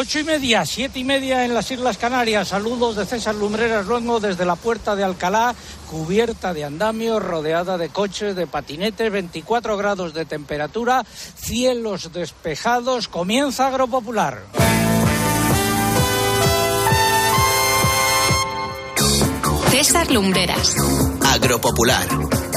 Ocho 0.00 0.18
y 0.18 0.24
media, 0.24 0.64
siete 0.64 0.98
y 0.98 1.04
media 1.04 1.44
en 1.44 1.52
las 1.52 1.70
Islas 1.70 1.98
Canarias. 1.98 2.48
Saludos 2.48 2.96
de 2.96 3.04
César 3.04 3.34
Lumbreras 3.34 3.84
Luengo 3.84 4.18
desde 4.18 4.46
la 4.46 4.56
puerta 4.56 4.96
de 4.96 5.04
Alcalá, 5.04 5.54
cubierta 5.90 6.54
de 6.54 6.64
andamio, 6.64 7.20
rodeada 7.20 7.76
de 7.76 7.90
coches, 7.90 8.34
de 8.34 8.46
patinetes, 8.46 9.12
24 9.12 9.76
grados 9.76 10.14
de 10.14 10.24
temperatura, 10.24 11.04
cielos 11.04 12.14
despejados. 12.14 13.08
Comienza 13.08 13.66
Agropopular. 13.66 14.40
César 19.68 20.10
Lumbreras. 20.10 20.76
Agropopular. 21.26 22.08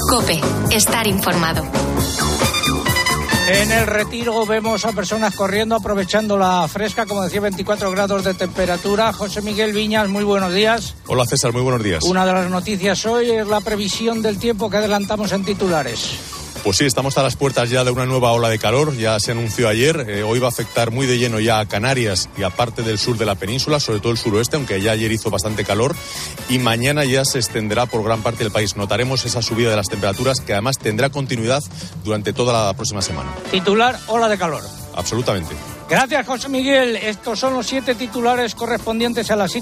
Cope, 0.08 0.40
estar 0.70 1.06
informado. 1.06 1.62
En 3.46 3.70
el 3.70 3.86
retiro 3.86 4.46
vemos 4.46 4.86
a 4.86 4.92
personas 4.92 5.34
corriendo 5.34 5.74
aprovechando 5.74 6.38
la 6.38 6.66
fresca, 6.66 7.04
como 7.04 7.22
decía, 7.22 7.40
24 7.42 7.90
grados 7.90 8.24
de 8.24 8.32
temperatura. 8.32 9.12
José 9.12 9.42
Miguel 9.42 9.74
Viñas, 9.74 10.08
muy 10.08 10.24
buenos 10.24 10.54
días. 10.54 10.94
Hola 11.06 11.26
César, 11.26 11.52
muy 11.52 11.60
buenos 11.60 11.82
días. 11.82 12.02
Una 12.04 12.24
de 12.24 12.32
las 12.32 12.50
noticias 12.50 13.04
hoy 13.04 13.30
es 13.30 13.46
la 13.46 13.60
previsión 13.60 14.22
del 14.22 14.38
tiempo 14.38 14.70
que 14.70 14.78
adelantamos 14.78 15.30
en 15.32 15.44
titulares. 15.44 16.33
Pues 16.64 16.78
sí, 16.78 16.86
estamos 16.86 17.18
a 17.18 17.22
las 17.22 17.36
puertas 17.36 17.68
ya 17.68 17.84
de 17.84 17.90
una 17.90 18.06
nueva 18.06 18.32
ola 18.32 18.48
de 18.48 18.58
calor, 18.58 18.96
ya 18.96 19.20
se 19.20 19.32
anunció 19.32 19.68
ayer, 19.68 20.06
eh, 20.08 20.22
hoy 20.22 20.38
va 20.38 20.46
a 20.46 20.48
afectar 20.48 20.90
muy 20.90 21.06
de 21.06 21.18
lleno 21.18 21.38
ya 21.38 21.60
a 21.60 21.66
Canarias 21.66 22.30
y 22.38 22.42
a 22.42 22.48
parte 22.48 22.82
del 22.82 22.98
sur 22.98 23.18
de 23.18 23.26
la 23.26 23.34
península, 23.34 23.78
sobre 23.80 24.00
todo 24.00 24.12
el 24.12 24.16
suroeste, 24.16 24.56
aunque 24.56 24.80
ya 24.80 24.92
ayer 24.92 25.12
hizo 25.12 25.28
bastante 25.28 25.62
calor, 25.62 25.94
y 26.48 26.58
mañana 26.58 27.04
ya 27.04 27.26
se 27.26 27.38
extenderá 27.38 27.84
por 27.84 28.02
gran 28.02 28.22
parte 28.22 28.44
del 28.44 28.50
país. 28.50 28.76
Notaremos 28.76 29.26
esa 29.26 29.42
subida 29.42 29.68
de 29.68 29.76
las 29.76 29.88
temperaturas 29.88 30.40
que 30.40 30.54
además 30.54 30.78
tendrá 30.78 31.10
continuidad 31.10 31.62
durante 32.02 32.32
toda 32.32 32.68
la 32.68 32.72
próxima 32.72 33.02
semana. 33.02 33.30
Titular, 33.50 34.00
ola 34.06 34.30
de 34.30 34.38
calor. 34.38 34.62
Absolutamente. 34.94 35.54
Gracias, 35.90 36.26
José 36.26 36.48
Miguel. 36.48 36.96
Estos 36.96 37.40
son 37.40 37.52
los 37.52 37.66
siete 37.66 37.94
titulares 37.94 38.54
correspondientes 38.54 39.30
a 39.30 39.36
las, 39.36 39.52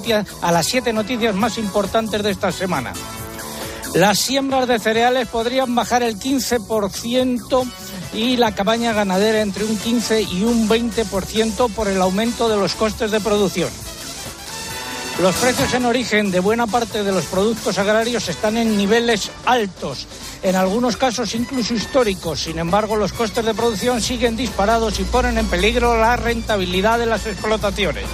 a 0.40 0.52
las 0.52 0.66
siete 0.66 0.92
noticias 0.92 1.34
más 1.34 1.58
importantes 1.58 2.22
de 2.22 2.30
esta 2.30 2.52
semana. 2.52 2.92
Las 3.94 4.18
siembras 4.18 4.66
de 4.66 4.78
cereales 4.78 5.28
podrían 5.28 5.74
bajar 5.74 6.02
el 6.02 6.18
15% 6.18 7.70
y 8.14 8.36
la 8.38 8.54
cabaña 8.54 8.94
ganadera 8.94 9.42
entre 9.42 9.64
un 9.64 9.76
15 9.76 10.22
y 10.22 10.44
un 10.44 10.66
20% 10.66 11.70
por 11.74 11.88
el 11.88 12.00
aumento 12.00 12.48
de 12.48 12.56
los 12.56 12.74
costes 12.74 13.10
de 13.10 13.20
producción. 13.20 13.68
Los 15.20 15.36
precios 15.36 15.74
en 15.74 15.84
origen 15.84 16.30
de 16.30 16.40
buena 16.40 16.66
parte 16.66 17.04
de 17.04 17.12
los 17.12 17.26
productos 17.26 17.76
agrarios 17.76 18.30
están 18.30 18.56
en 18.56 18.78
niveles 18.78 19.30
altos, 19.44 20.06
en 20.42 20.56
algunos 20.56 20.96
casos 20.96 21.34
incluso 21.34 21.74
históricos. 21.74 22.40
Sin 22.40 22.58
embargo, 22.58 22.96
los 22.96 23.12
costes 23.12 23.44
de 23.44 23.52
producción 23.52 24.00
siguen 24.00 24.36
disparados 24.36 24.98
y 25.00 25.04
ponen 25.04 25.36
en 25.36 25.46
peligro 25.46 25.98
la 25.98 26.16
rentabilidad 26.16 26.98
de 26.98 27.06
las 27.06 27.26
explotaciones. 27.26 28.06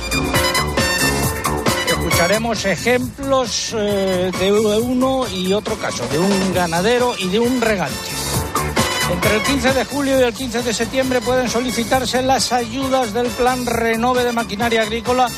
Escucharemos 2.19 2.65
ejemplos 2.65 3.73
eh, 3.79 4.33
de 4.41 4.51
uno 4.51 5.25
y 5.29 5.53
otro 5.53 5.77
caso, 5.77 6.05
de 6.09 6.19
un 6.19 6.53
ganadero 6.53 7.15
y 7.17 7.29
de 7.29 7.39
un 7.39 7.61
regante. 7.61 7.95
Entre 9.13 9.37
el 9.37 9.43
15 9.45 9.73
de 9.73 9.85
julio 9.85 10.19
y 10.19 10.25
el 10.25 10.35
15 10.35 10.65
de 10.65 10.75
septiembre 10.75 11.21
pueden 11.21 11.49
solicitarse 11.49 12.21
las 12.23 12.53
ayudas 12.53 13.15
del 13.15 13.29
Plan 13.29 13.65
Renove 13.65 14.25
de 14.25 14.33
Maquinaria 14.33 14.83
Agrícola 14.83 15.29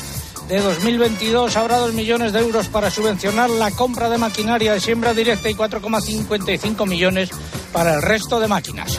de 0.47 0.59
2022. 0.59 1.55
Habrá 1.55 1.77
dos 1.77 1.93
millones 1.93 2.33
de 2.33 2.39
euros 2.39 2.67
para 2.67 2.89
subvencionar 2.89 3.51
la 3.51 3.69
compra 3.69 4.09
de 4.09 4.17
maquinaria 4.17 4.73
de 4.73 4.79
siembra 4.79 5.13
directa 5.13 5.51
y 5.51 5.53
4,55 5.53 6.87
millones 6.87 7.29
para 7.71 7.93
el 7.93 8.01
resto 8.01 8.39
de 8.39 8.47
máquinas. 8.47 8.97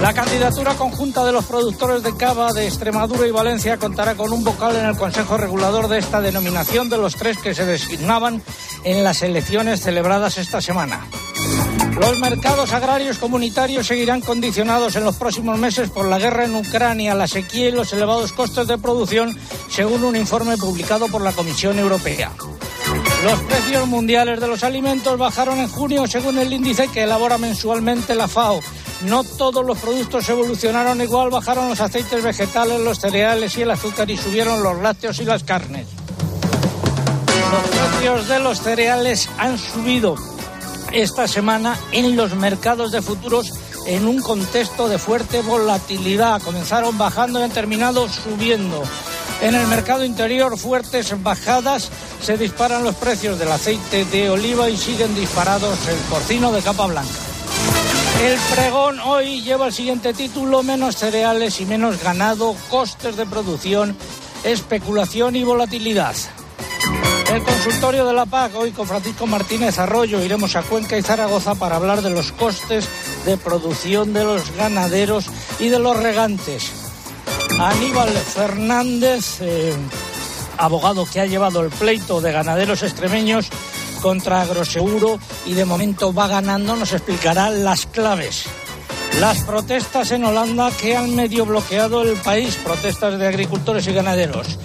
La 0.00 0.14
candidatura 0.14 0.74
conjunta 0.74 1.24
de 1.24 1.32
los 1.32 1.44
productores 1.44 2.02
de 2.02 2.16
cava 2.16 2.52
de 2.52 2.66
Extremadura 2.66 3.26
y 3.26 3.30
Valencia 3.30 3.76
contará 3.76 4.14
con 4.14 4.32
un 4.32 4.42
vocal 4.42 4.74
en 4.76 4.86
el 4.86 4.96
Consejo 4.96 5.36
Regulador 5.36 5.88
de 5.88 5.98
esta 5.98 6.22
denominación 6.22 6.88
de 6.88 6.96
los 6.96 7.16
tres 7.16 7.36
que 7.36 7.54
se 7.54 7.66
designaban 7.66 8.42
en 8.84 9.04
las 9.04 9.20
elecciones 9.20 9.82
celebradas 9.82 10.38
esta 10.38 10.62
semana. 10.62 11.06
Los 12.00 12.18
mercados 12.18 12.72
agrarios 12.72 13.18
comunitarios 13.18 13.86
seguirán 13.86 14.22
condicionados 14.22 14.96
en 14.96 15.04
los 15.04 15.16
próximos 15.16 15.58
meses 15.58 15.90
por 15.90 16.06
la 16.06 16.18
guerra 16.18 16.46
en 16.46 16.54
Ucrania, 16.54 17.14
la 17.14 17.28
sequía 17.28 17.68
y 17.68 17.72
los 17.72 17.92
elevados 17.92 18.32
costes 18.32 18.66
de 18.66 18.78
producción, 18.78 19.36
según 19.68 20.02
un 20.04 20.16
informe 20.16 20.56
publicado 20.56 21.08
por 21.08 21.20
la 21.20 21.32
Comisión 21.32 21.78
Europea. 21.78 22.32
Los 23.22 23.38
precios 23.40 23.86
mundiales 23.86 24.40
de 24.40 24.48
los 24.48 24.64
alimentos 24.64 25.18
bajaron 25.18 25.58
en 25.58 25.68
junio 25.68 26.06
según 26.06 26.38
el 26.38 26.50
índice 26.50 26.88
que 26.88 27.02
elabora 27.02 27.36
mensualmente 27.36 28.14
la 28.14 28.28
FAO. 28.28 28.60
No 29.02 29.24
todos 29.24 29.64
los 29.64 29.78
productos 29.78 30.28
evolucionaron 30.28 31.00
igual, 31.00 31.30
bajaron 31.30 31.70
los 31.70 31.80
aceites 31.80 32.22
vegetales, 32.22 32.80
los 32.80 32.98
cereales 32.98 33.56
y 33.56 33.62
el 33.62 33.70
azúcar 33.70 34.10
y 34.10 34.16
subieron 34.16 34.62
los 34.62 34.78
lácteos 34.78 35.18
y 35.20 35.24
las 35.24 35.42
carnes. 35.42 35.86
Los 37.50 37.62
precios 37.62 38.28
de 38.28 38.38
los 38.40 38.60
cereales 38.60 39.28
han 39.38 39.58
subido 39.58 40.16
esta 40.92 41.26
semana 41.26 41.78
en 41.92 42.14
los 42.14 42.34
mercados 42.34 42.92
de 42.92 43.00
futuros 43.00 43.52
en 43.86 44.06
un 44.06 44.20
contexto 44.20 44.88
de 44.88 44.98
fuerte 44.98 45.40
volatilidad. 45.40 46.42
Comenzaron 46.42 46.98
bajando 46.98 47.40
y 47.40 47.44
han 47.44 47.50
terminado 47.50 48.06
subiendo. 48.08 48.82
En 49.40 49.54
el 49.54 49.66
mercado 49.68 50.04
interior, 50.04 50.58
fuertes 50.58 51.14
bajadas, 51.22 51.88
se 52.22 52.36
disparan 52.36 52.84
los 52.84 52.96
precios 52.96 53.38
del 53.38 53.50
aceite 53.50 54.04
de 54.04 54.28
oliva 54.28 54.68
y 54.68 54.76
siguen 54.76 55.14
disparados 55.14 55.78
el 55.88 55.96
porcino 56.10 56.52
de 56.52 56.60
capa 56.60 56.86
blanca. 56.86 57.29
El 58.20 58.38
pregón 58.54 59.00
hoy 59.00 59.40
lleva 59.40 59.66
el 59.66 59.72
siguiente 59.72 60.12
título, 60.12 60.62
menos 60.62 60.96
cereales 60.96 61.58
y 61.60 61.64
menos 61.64 62.02
ganado, 62.02 62.54
costes 62.68 63.16
de 63.16 63.24
producción, 63.24 63.96
especulación 64.44 65.36
y 65.36 65.42
volatilidad. 65.42 66.14
El 67.32 67.42
consultorio 67.42 68.04
de 68.04 68.12
la 68.12 68.26
PAC, 68.26 68.56
hoy 68.56 68.72
con 68.72 68.86
Francisco 68.86 69.26
Martínez 69.26 69.78
Arroyo, 69.78 70.22
iremos 70.22 70.54
a 70.54 70.62
Cuenca 70.62 70.98
y 70.98 71.02
Zaragoza 71.02 71.54
para 71.54 71.76
hablar 71.76 72.02
de 72.02 72.10
los 72.10 72.30
costes 72.32 72.86
de 73.24 73.38
producción 73.38 74.12
de 74.12 74.24
los 74.24 74.54
ganaderos 74.54 75.26
y 75.58 75.68
de 75.68 75.78
los 75.78 75.96
regantes. 75.96 76.70
Aníbal 77.58 78.10
Fernández, 78.10 79.38
eh, 79.40 79.72
abogado 80.58 81.06
que 81.06 81.20
ha 81.20 81.26
llevado 81.26 81.62
el 81.62 81.70
pleito 81.70 82.20
de 82.20 82.32
ganaderos 82.32 82.82
extremeños 82.82 83.48
contra 84.00 84.42
Agroseguro 84.42 85.18
y 85.46 85.54
de 85.54 85.64
momento 85.64 86.12
va 86.12 86.28
ganando, 86.28 86.76
nos 86.76 86.92
explicará 86.92 87.50
las 87.50 87.86
claves. 87.86 88.44
Las 89.20 89.40
protestas 89.40 90.12
en 90.12 90.24
Holanda 90.24 90.70
que 90.70 90.96
han 90.96 91.14
medio 91.14 91.44
bloqueado 91.44 92.02
el 92.02 92.16
país, 92.18 92.56
protestas 92.56 93.18
de 93.18 93.26
agricultores 93.26 93.86
y 93.86 93.92
ganaderos. 93.92 94.58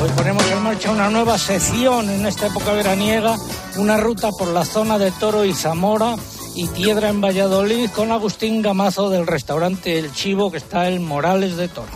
Hoy 0.00 0.10
ponemos 0.16 0.44
en 0.50 0.62
marcha 0.62 0.90
una 0.90 1.08
nueva 1.08 1.38
sección 1.38 2.10
en 2.10 2.26
esta 2.26 2.46
época 2.46 2.72
veraniega, 2.72 3.36
una 3.76 3.96
ruta 3.96 4.30
por 4.30 4.48
la 4.48 4.64
zona 4.64 4.98
de 4.98 5.10
Toro 5.12 5.44
y 5.44 5.54
Zamora 5.54 6.16
y 6.54 6.66
Piedra 6.68 7.08
en 7.08 7.20
Valladolid 7.20 7.90
con 7.90 8.12
Agustín 8.12 8.62
Gamazo 8.62 9.10
del 9.10 9.26
restaurante 9.26 9.98
El 9.98 10.12
Chivo 10.12 10.50
que 10.50 10.58
está 10.58 10.88
en 10.88 11.04
Morales 11.04 11.56
de 11.56 11.68
Toro. 11.68 11.88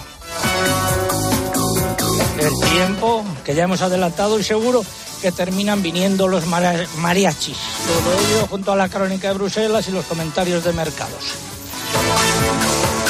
El 2.39 2.71
tiempo 2.71 3.25
que 3.45 3.55
ya 3.55 3.65
hemos 3.65 3.83
adelantado 3.83 4.39
y 4.39 4.45
seguro 4.45 4.83
que 5.21 5.33
terminan 5.33 5.83
viniendo 5.83 6.29
los 6.29 6.45
mariachis. 6.47 7.59
Todo 7.87 8.19
ello 8.19 8.47
junto 8.49 8.73
a 8.73 8.77
la 8.77 8.89
crónica 8.89 9.29
de 9.29 9.35
Bruselas 9.35 9.89
y 9.89 9.93
los 9.93 10.05
comentarios 10.07 10.65
de 10.65 10.73
mercados. 10.73 11.35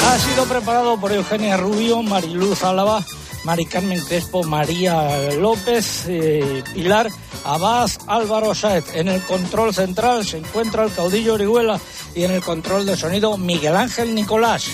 Ha 0.07 0.19
sido 0.19 0.45
preparado 0.45 0.99
por 0.99 1.11
Eugenia 1.11 1.57
Rubio, 1.57 2.01
Mariluz 2.01 2.63
Álava, 2.63 3.03
Mari 3.43 3.65
Carmen 3.65 3.99
Crespo, 4.01 4.43
María 4.43 5.31
López, 5.31 6.05
eh, 6.07 6.63
Pilar 6.73 7.09
Abad, 7.43 7.89
Álvaro 8.07 8.53
Saez. 8.53 8.95
En 8.95 9.07
el 9.07 9.21
control 9.21 9.73
central 9.73 10.25
se 10.25 10.37
encuentra 10.37 10.83
el 10.83 10.93
caudillo 10.93 11.35
Orihuela 11.35 11.79
y 12.13 12.23
en 12.23 12.31
el 12.31 12.41
control 12.41 12.85
de 12.85 12.97
sonido 12.97 13.37
Miguel 13.37 13.75
Ángel 13.75 14.13
Nicolás. 14.13 14.65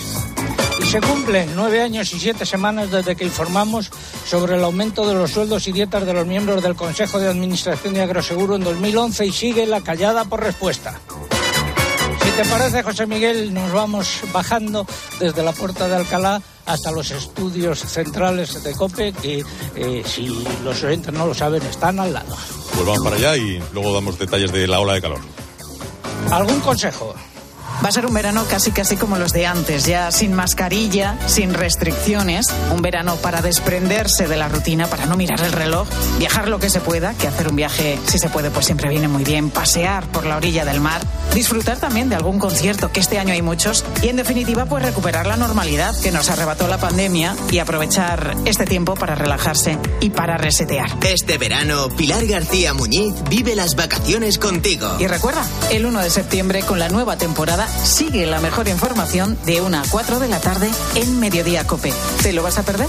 Y 0.80 0.86
se 0.86 1.00
cumplen 1.00 1.50
nueve 1.54 1.82
años 1.82 2.12
y 2.12 2.20
siete 2.20 2.46
semanas 2.46 2.90
desde 2.90 3.16
que 3.16 3.24
informamos 3.24 3.90
sobre 4.26 4.56
el 4.56 4.64
aumento 4.64 5.06
de 5.06 5.14
los 5.14 5.32
sueldos 5.32 5.66
y 5.66 5.72
dietas 5.72 6.06
de 6.06 6.12
los 6.12 6.26
miembros 6.26 6.62
del 6.62 6.76
Consejo 6.76 7.18
de 7.18 7.28
Administración 7.28 7.94
de 7.94 8.02
Agroseguro 8.02 8.56
en 8.56 8.64
2011 8.64 9.26
y 9.26 9.32
sigue 9.32 9.66
la 9.66 9.80
callada 9.80 10.24
por 10.24 10.42
respuesta. 10.42 11.00
Si 12.22 12.30
te 12.30 12.44
parece, 12.44 12.82
José 12.82 13.06
Miguel, 13.06 13.52
nos 13.52 13.72
vamos 13.72 14.20
bajando 14.32 14.86
desde 15.18 15.42
la 15.42 15.52
puerta 15.52 15.88
de 15.88 15.96
Alcalá 15.96 16.40
hasta 16.66 16.92
los 16.92 17.10
estudios 17.10 17.80
centrales 17.80 18.62
de 18.62 18.72
COPE, 18.74 19.12
que 19.14 19.44
eh, 19.74 20.02
si 20.06 20.44
los 20.62 20.82
oyentes 20.82 21.12
no 21.12 21.26
lo 21.26 21.34
saben, 21.34 21.62
están 21.62 21.98
al 21.98 22.12
lado. 22.12 22.36
Pues 22.74 22.86
vamos 22.86 23.02
para 23.02 23.16
allá 23.16 23.36
y 23.36 23.60
luego 23.72 23.92
damos 23.92 24.18
detalles 24.18 24.52
de 24.52 24.66
la 24.66 24.78
ola 24.78 24.94
de 24.94 25.00
calor. 25.02 25.20
¿Algún 26.30 26.60
consejo? 26.60 27.14
Va 27.84 27.90
a 27.90 27.92
ser 27.92 28.06
un 28.06 28.14
verano 28.14 28.44
casi 28.50 28.72
casi 28.72 28.96
como 28.96 29.18
los 29.18 29.32
de 29.32 29.46
antes, 29.46 29.84
ya 29.84 30.10
sin 30.10 30.34
mascarilla, 30.34 31.16
sin 31.26 31.54
restricciones, 31.54 32.46
un 32.74 32.82
verano 32.82 33.14
para 33.16 33.40
desprenderse 33.40 34.26
de 34.26 34.36
la 34.36 34.48
rutina, 34.48 34.88
para 34.88 35.06
no 35.06 35.16
mirar 35.16 35.40
el 35.42 35.52
reloj, 35.52 35.86
viajar 36.18 36.48
lo 36.48 36.58
que 36.58 36.70
se 36.70 36.80
pueda, 36.80 37.14
que 37.14 37.28
hacer 37.28 37.48
un 37.48 37.54
viaje 37.54 37.96
si 38.06 38.18
se 38.18 38.28
puede 38.30 38.50
pues 38.50 38.66
siempre 38.66 38.88
viene 38.88 39.06
muy 39.06 39.22
bien, 39.22 39.50
pasear 39.50 40.06
por 40.08 40.26
la 40.26 40.36
orilla 40.36 40.64
del 40.64 40.80
mar, 40.80 41.02
disfrutar 41.34 41.78
también 41.78 42.08
de 42.08 42.16
algún 42.16 42.40
concierto, 42.40 42.90
que 42.90 42.98
este 42.98 43.20
año 43.20 43.32
hay 43.32 43.42
muchos, 43.42 43.84
y 44.02 44.08
en 44.08 44.16
definitiva 44.16 44.66
pues 44.66 44.82
recuperar 44.82 45.26
la 45.26 45.36
normalidad 45.36 45.94
que 46.00 46.10
nos 46.10 46.30
arrebató 46.30 46.66
la 46.66 46.78
pandemia 46.78 47.36
y 47.52 47.60
aprovechar 47.60 48.34
este 48.44 48.64
tiempo 48.64 48.94
para 48.94 49.14
relajarse 49.14 49.78
y 50.00 50.10
para 50.10 50.36
resetear. 50.36 50.96
Este 51.06 51.38
verano, 51.38 51.88
Pilar 51.96 52.26
García 52.26 52.74
Muñiz 52.74 53.14
vive 53.30 53.54
las 53.54 53.76
vacaciones 53.76 54.38
contigo. 54.38 54.96
Y 54.98 55.06
recuerda, 55.06 55.44
el 55.70 55.86
1 55.86 56.02
de 56.02 56.10
septiembre 56.10 56.62
con 56.62 56.80
la 56.80 56.88
nueva 56.88 57.16
temporada 57.16 57.67
sigue 57.84 58.26
la 58.26 58.40
mejor 58.40 58.68
información 58.68 59.38
de 59.44 59.60
1 59.60 59.78
a 59.78 59.82
4 59.90 60.18
de 60.18 60.28
la 60.28 60.40
tarde 60.40 60.70
en 60.94 61.20
Mediodía 61.20 61.66
Cope. 61.66 61.92
¿Te 62.22 62.32
lo 62.32 62.42
vas 62.42 62.58
a 62.58 62.62
perder? 62.62 62.88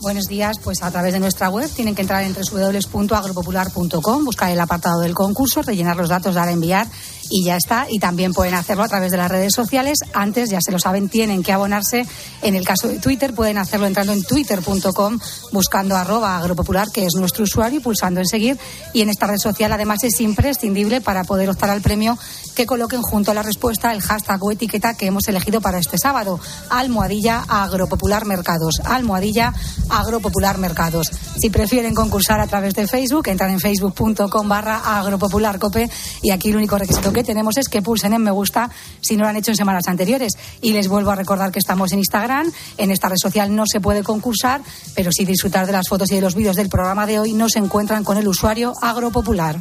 Buenos 0.00 0.26
días, 0.26 0.58
pues 0.62 0.82
a 0.82 0.90
través 0.90 1.14
de 1.14 1.20
nuestra 1.20 1.48
web 1.48 1.70
tienen 1.70 1.94
que 1.94 2.02
entrar 2.02 2.24
en 2.24 2.34
www.agropopular.com, 2.34 4.24
buscar 4.24 4.50
el 4.50 4.60
apartado 4.60 5.00
del 5.00 5.14
concurso, 5.14 5.62
rellenar 5.62 5.96
los 5.96 6.10
datos, 6.10 6.34
dar 6.34 6.48
a 6.48 6.52
enviar 6.52 6.86
y 7.30 7.44
ya 7.44 7.56
está. 7.56 7.86
Y 7.88 7.98
también 7.98 8.32
pueden 8.32 8.54
hacerlo 8.54 8.84
a 8.84 8.88
través 8.88 9.10
de 9.10 9.16
las 9.16 9.30
redes 9.30 9.52
sociales. 9.54 9.98
Antes, 10.12 10.50
ya 10.50 10.60
se 10.60 10.72
lo 10.72 10.78
saben, 10.78 11.08
tienen 11.08 11.42
que 11.42 11.52
abonarse. 11.52 12.06
En 12.42 12.54
el 12.54 12.64
caso 12.64 12.88
de 12.88 12.98
Twitter, 12.98 13.34
pueden 13.34 13.58
hacerlo 13.58 13.86
entrando 13.86 14.12
en 14.12 14.22
twitter.com, 14.22 15.18
buscando 15.52 15.96
arroba 15.96 16.38
agropopular, 16.38 16.88
que 16.92 17.04
es 17.04 17.14
nuestro 17.14 17.44
usuario, 17.44 17.78
y 17.78 17.82
pulsando 17.82 18.20
en 18.20 18.26
seguir. 18.26 18.58
Y 18.92 19.02
en 19.02 19.10
esta 19.10 19.26
red 19.26 19.38
social, 19.38 19.72
además, 19.72 20.04
es 20.04 20.20
imprescindible 20.20 21.00
para 21.00 21.24
poder 21.24 21.50
optar 21.50 21.70
al 21.70 21.80
premio 21.80 22.18
que 22.54 22.66
coloquen 22.66 23.02
junto 23.02 23.30
a 23.30 23.34
la 23.34 23.42
respuesta 23.42 23.92
el 23.92 24.00
hashtag 24.00 24.42
o 24.42 24.50
etiqueta 24.50 24.94
que 24.94 25.06
hemos 25.06 25.26
elegido 25.28 25.60
para 25.60 25.78
este 25.78 25.98
sábado. 25.98 26.40
Almohadilla 26.70 27.44
Agropopular 27.48 28.24
Mercados. 28.24 28.80
Almohadilla 28.84 29.52
Agropopular 29.90 30.58
Mercados. 30.58 31.10
Si 31.36 31.50
prefieren 31.50 31.94
concursar 31.94 32.40
a 32.40 32.46
través 32.46 32.74
de 32.74 32.86
Facebook, 32.86 33.28
entran 33.28 33.50
en 33.50 33.60
facebook.com 33.60 34.48
barra 34.48 34.98
agropopularcope 34.98 35.90
y 36.22 36.30
aquí 36.30 36.50
el 36.50 36.56
único 36.56 36.78
requisito 36.78 37.12
que 37.12 37.24
tenemos 37.24 37.56
es 37.56 37.68
que 37.68 37.82
pulsen 37.82 38.12
en 38.14 38.22
me 38.22 38.30
gusta 38.30 38.70
si 39.00 39.16
no 39.16 39.24
lo 39.24 39.30
han 39.30 39.36
hecho 39.36 39.50
en 39.50 39.56
semanas 39.56 39.88
anteriores. 39.88 40.34
Y 40.60 40.72
les 40.72 40.88
vuelvo 40.88 41.10
a 41.10 41.16
recordar 41.16 41.50
que 41.50 41.58
estamos 41.58 41.92
en 41.92 41.98
Instagram. 41.98 42.50
En 42.78 42.90
esta 42.90 43.08
red 43.08 43.16
social 43.20 43.54
no 43.54 43.64
se 43.66 43.80
puede 43.80 44.02
concursar, 44.02 44.62
pero 44.94 45.10
sí 45.12 45.24
disfrutar 45.24 45.66
de 45.66 45.72
las 45.72 45.88
fotos 45.88 46.10
y 46.12 46.14
de 46.14 46.20
los 46.20 46.34
vídeos 46.34 46.56
del 46.56 46.68
programa 46.68 47.06
de 47.06 47.18
hoy 47.18 47.32
no 47.32 47.48
se 47.48 47.58
encuentran 47.58 48.04
con 48.04 48.16
el 48.16 48.28
usuario 48.28 48.72
agropopular. 48.80 49.58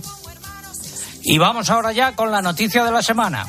Y 1.24 1.38
vamos 1.38 1.70
ahora 1.70 1.92
ya 1.92 2.16
con 2.16 2.32
la 2.32 2.42
noticia 2.42 2.84
de 2.84 2.92
la 2.92 3.02
semana. 3.02 3.46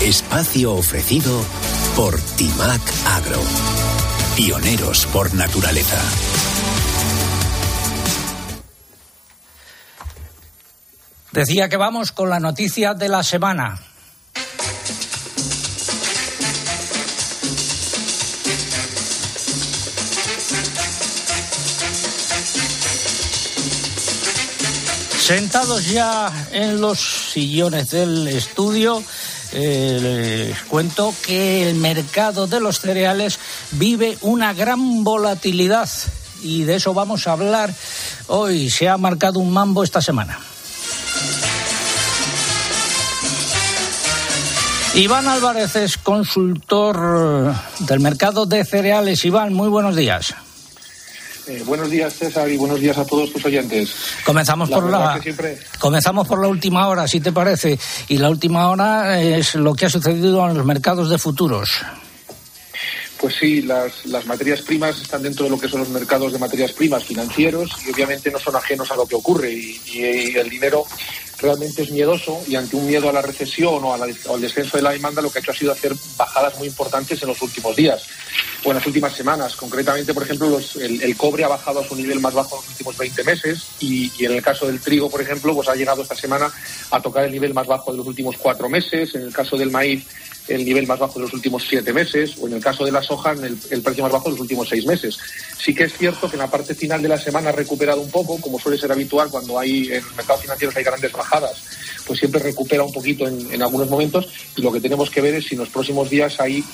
Espacio 0.00 0.74
ofrecido 0.74 1.42
por 1.94 2.18
Timac 2.36 2.80
Agro. 3.06 3.40
Pioneros 4.36 5.06
por 5.06 5.32
naturaleza. 5.32 5.98
Decía 11.32 11.70
que 11.70 11.78
vamos 11.78 12.12
con 12.12 12.28
la 12.28 12.38
noticia 12.38 12.92
de 12.92 13.08
la 13.08 13.22
semana. 13.22 13.80
Sentados 25.18 25.86
ya 25.86 26.30
en 26.52 26.80
los 26.80 27.32
sillones 27.32 27.90
del 27.90 28.28
estudio, 28.28 29.02
eh, 29.52 30.48
les 30.50 30.62
cuento 30.64 31.14
que 31.24 31.68
el 31.68 31.76
mercado 31.76 32.46
de 32.46 32.60
los 32.60 32.80
cereales 32.80 33.38
vive 33.72 34.18
una 34.20 34.52
gran 34.54 35.04
volatilidad 35.04 35.88
y 36.42 36.64
de 36.64 36.76
eso 36.76 36.94
vamos 36.94 37.26
a 37.26 37.32
hablar 37.32 37.72
hoy. 38.26 38.70
Se 38.70 38.88
ha 38.88 38.96
marcado 38.96 39.40
un 39.40 39.52
mambo 39.52 39.82
esta 39.82 40.00
semana. 40.00 40.38
Iván 44.94 45.28
Álvarez 45.28 45.76
es 45.76 45.98
consultor 45.98 47.54
del 47.80 48.00
mercado 48.00 48.46
de 48.46 48.64
cereales. 48.64 49.24
Iván, 49.26 49.52
muy 49.52 49.68
buenos 49.68 49.94
días. 49.94 50.34
Eh, 51.48 51.62
buenos 51.64 51.88
días, 51.90 52.12
César, 52.14 52.50
y 52.50 52.56
buenos 52.56 52.80
días 52.80 52.98
a 52.98 53.04
todos 53.06 53.32
tus 53.32 53.44
oyentes. 53.44 53.94
Comenzamos 54.24 54.68
por 54.68 54.90
la 54.90 55.20
siempre- 55.22 55.58
comenzamos 55.78 56.26
por 56.26 56.40
la 56.42 56.48
última 56.48 56.88
hora, 56.88 57.06
si 57.06 57.20
te 57.20 57.30
parece, 57.32 57.78
y 58.08 58.18
la 58.18 58.28
última 58.30 58.68
hora 58.68 59.20
es 59.20 59.54
lo 59.54 59.72
que 59.74 59.86
ha 59.86 59.90
sucedido 59.90 60.48
en 60.50 60.56
los 60.56 60.66
mercados 60.66 61.08
de 61.08 61.18
futuros. 61.18 61.68
Pues 63.20 63.36
sí, 63.40 63.62
las, 63.62 64.04
las 64.06 64.26
materias 64.26 64.60
primas 64.62 65.00
están 65.00 65.22
dentro 65.22 65.44
de 65.44 65.50
lo 65.50 65.58
que 65.58 65.68
son 65.68 65.80
los 65.80 65.88
mercados 65.88 66.32
de 66.32 66.38
materias 66.38 66.72
primas 66.72 67.04
financieros 67.04 67.70
y 67.86 67.90
obviamente 67.92 68.30
no 68.30 68.38
son 68.40 68.56
ajenos 68.56 68.90
a 68.90 68.96
lo 68.96 69.06
que 69.06 69.14
ocurre 69.14 69.52
y, 69.52 69.80
y 69.86 70.36
el 70.36 70.50
dinero 70.50 70.84
realmente 71.38 71.82
es 71.82 71.90
miedoso 71.92 72.42
y 72.48 72.56
ante 72.56 72.76
un 72.76 72.86
miedo 72.86 73.08
a 73.08 73.12
la 73.12 73.22
recesión 73.22 73.84
o, 73.84 73.94
a 73.94 73.98
la- 73.98 74.08
o 74.26 74.34
al 74.34 74.40
descenso 74.40 74.76
de 74.76 74.82
la 74.82 74.90
demanda 74.90 75.22
lo 75.22 75.30
que 75.30 75.38
ha 75.38 75.42
hecho 75.42 75.52
ha 75.52 75.54
sido 75.56 75.72
hacer 75.72 75.94
bajadas 76.16 76.58
muy 76.58 76.66
importantes 76.68 77.22
en 77.22 77.28
los 77.28 77.40
últimos 77.40 77.74
días 77.76 78.02
o 78.66 78.70
en 78.70 78.74
las 78.74 78.86
últimas 78.86 79.14
semanas. 79.14 79.54
Concretamente, 79.54 80.12
por 80.12 80.24
ejemplo, 80.24 80.58
el, 80.80 81.16
cobre 81.16 81.44
ha 81.44 81.48
bajado 81.48 81.80
a 81.80 81.86
su 81.86 81.94
nivel 81.94 82.18
más 82.18 82.34
bajo 82.34 82.56
en 82.56 82.62
los 82.62 82.70
últimos 82.70 82.98
20 82.98 83.22
meses 83.22 83.66
y, 83.78 84.10
en 84.24 84.32
el 84.32 84.42
caso 84.42 84.66
del 84.66 84.80
trigo, 84.80 85.08
por 85.08 85.22
ejemplo, 85.22 85.54
pues 85.54 85.68
ha 85.68 85.76
llegado 85.76 86.02
esta 86.02 86.16
semana 86.16 86.50
a 86.90 87.00
tocar 87.00 87.24
el 87.24 87.30
nivel 87.30 87.54
más 87.54 87.68
bajo 87.68 87.92
de 87.92 87.98
los 87.98 88.06
últimos 88.06 88.36
cuatro 88.36 88.68
meses. 88.68 89.14
En 89.14 89.22
el 89.22 89.32
caso 89.32 89.56
del 89.56 89.70
maíz, 89.70 90.04
el 90.48 90.64
nivel 90.64 90.84
más 90.88 90.98
bajo 90.98 91.14
de 91.14 91.26
los 91.26 91.32
últimos 91.32 91.64
siete 91.68 91.92
meses, 91.92 92.34
o 92.40 92.48
en 92.48 92.54
el 92.54 92.60
caso 92.60 92.84
de 92.84 92.90
la 92.90 93.02
soja, 93.02 93.32
el, 93.32 93.82
precio 93.82 94.02
más 94.02 94.12
bajo 94.12 94.24
de 94.24 94.32
los 94.32 94.40
últimos 94.40 94.68
seis 94.68 94.84
meses. 94.84 95.16
Sí 95.58 95.72
que 95.72 95.84
es 95.84 95.96
cierto 95.96 96.28
que 96.28 96.34
en 96.34 96.40
la 96.40 96.50
parte 96.50 96.74
final 96.74 97.00
de 97.00 97.08
la 97.08 97.18
semana 97.18 97.50
ha 97.50 97.52
recuperado 97.52 98.00
un 98.00 98.10
poco, 98.10 98.40
como 98.40 98.58
suele 98.58 98.78
ser 98.78 98.90
habitual 98.90 99.30
cuando 99.30 99.60
hay 99.60 99.92
en 99.92 100.04
mercados 100.16 100.42
financieros 100.42 100.74
hay 100.74 100.82
grandes 100.82 101.12
bajadas, 101.12 101.62
pues 102.04 102.18
siempre 102.18 102.40
recupera 102.40 102.82
un 102.82 102.92
poquito 102.92 103.28
en, 103.28 103.52
en 103.52 103.62
algunos 103.62 103.88
momentos 103.88 104.26
y 104.56 104.62
lo 104.62 104.72
que 104.72 104.80
tenemos 104.80 105.08
que 105.08 105.20
ver 105.20 105.34
es 105.34 105.46
si 105.46 105.54
en 105.54 105.60
los 105.60 105.68
próximos 105.68 106.10
días 106.10 106.40
hay 106.40 106.64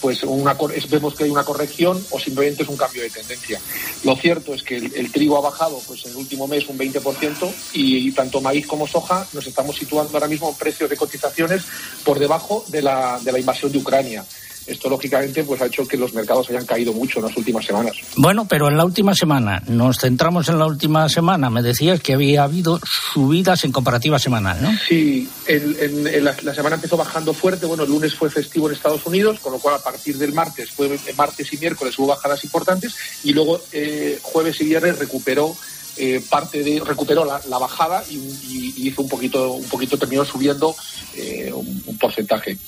pues 0.00 0.22
una, 0.22 0.56
vemos 0.88 1.14
que 1.14 1.24
hay 1.24 1.30
una 1.30 1.44
corrección 1.44 2.04
o 2.10 2.18
simplemente 2.18 2.62
es 2.62 2.68
un 2.68 2.76
cambio 2.76 3.02
de 3.02 3.10
tendencia. 3.10 3.60
Lo 4.04 4.16
cierto 4.16 4.54
es 4.54 4.62
que 4.62 4.76
el, 4.76 5.12
trigo 5.12 5.36
ha 5.38 5.40
bajado 5.40 5.80
pues 5.86 6.04
en 6.04 6.12
el 6.12 6.16
último 6.16 6.46
mes 6.46 6.68
un 6.68 6.78
20% 6.78 7.52
y, 7.72 8.12
tanto 8.12 8.40
maíz 8.40 8.66
como 8.66 8.86
soja 8.86 9.26
nos 9.32 9.46
estamos 9.46 9.76
situando 9.76 10.14
ahora 10.14 10.28
mismo 10.28 10.48
en 10.48 10.54
precios 10.54 10.88
de 10.88 10.96
cotizaciones 10.96 11.64
por 12.04 12.18
debajo 12.18 12.64
de 12.68 12.82
la, 12.82 13.18
de 13.22 13.32
la 13.32 13.38
invasión 13.38 13.72
de 13.72 13.78
Ucrania. 13.78 14.24
Esto 14.66 14.88
lógicamente 14.88 15.44
pues 15.44 15.60
ha 15.60 15.66
hecho 15.66 15.86
que 15.86 15.96
los 15.96 16.12
mercados 16.12 16.48
hayan 16.50 16.66
caído 16.66 16.92
mucho 16.92 17.18
en 17.18 17.26
las 17.26 17.36
últimas 17.36 17.64
semanas. 17.64 17.94
Bueno, 18.16 18.46
pero 18.48 18.68
en 18.68 18.76
la 18.76 18.84
última 18.84 19.14
semana, 19.14 19.62
nos 19.66 19.98
centramos 19.98 20.48
en 20.48 20.58
la 20.58 20.66
última 20.66 21.08
semana. 21.08 21.50
Me 21.50 21.62
decías 21.62 22.00
que 22.00 22.14
había 22.14 22.44
habido 22.44 22.80
subidas 23.12 23.64
en 23.64 23.72
comparativa 23.72 24.18
semanal, 24.18 24.62
¿no? 24.62 24.70
Sí, 24.88 25.28
en 25.46 26.24
la, 26.24 26.36
la 26.42 26.54
semana 26.54 26.76
empezó 26.76 26.96
bajando 26.96 27.32
fuerte. 27.32 27.66
Bueno, 27.66 27.84
el 27.84 27.90
lunes 27.90 28.14
fue 28.14 28.30
festivo 28.30 28.68
en 28.68 28.74
Estados 28.74 29.06
Unidos, 29.06 29.38
con 29.40 29.52
lo 29.52 29.58
cual 29.58 29.76
a 29.76 29.82
partir 29.82 30.18
del 30.18 30.32
martes, 30.32 30.70
fue, 30.70 30.86
eh, 30.86 31.14
martes 31.16 31.52
y 31.52 31.58
miércoles 31.58 31.98
hubo 31.98 32.08
bajadas 32.08 32.42
importantes 32.44 32.94
y 33.24 33.32
luego 33.32 33.60
eh, 33.72 34.18
jueves 34.22 34.60
y 34.60 34.64
viernes 34.64 34.98
recuperó 34.98 35.56
eh, 35.96 36.22
parte 36.28 36.62
de 36.62 36.80
recuperó 36.84 37.24
la, 37.24 37.58
bajada 37.58 38.04
y, 38.10 38.86
hizo 38.86 39.02
un 39.02 39.08
poquito 39.08 39.52
un 39.52 39.64
poquito 39.64 39.96
terminó 39.96 40.24
subiendo 40.24 40.74
eh, 41.14 41.52
un, 41.52 41.96
porcentaje. 41.98 42.58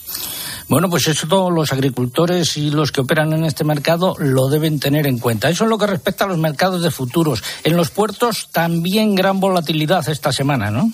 Bueno, 0.68 0.88
pues 0.88 1.06
eso 1.08 1.26
todos 1.26 1.52
los 1.52 1.72
agricultores 1.72 2.56
y 2.56 2.70
los 2.70 2.92
que 2.92 3.00
operan 3.00 3.32
en 3.32 3.44
este 3.44 3.64
mercado 3.64 4.14
lo 4.18 4.48
deben 4.48 4.80
tener 4.80 5.06
en 5.06 5.18
cuenta. 5.18 5.48
Eso 5.50 5.64
es 5.64 5.70
lo 5.70 5.78
que 5.78 5.86
respecta 5.86 6.24
a 6.24 6.28
los 6.28 6.38
mercados 6.38 6.82
de 6.82 6.90
futuros. 6.90 7.42
En 7.64 7.76
los 7.76 7.90
puertos 7.90 8.48
también 8.50 9.14
gran 9.14 9.40
volatilidad 9.40 10.08
esta 10.08 10.32
semana, 10.32 10.70
¿no? 10.70 10.90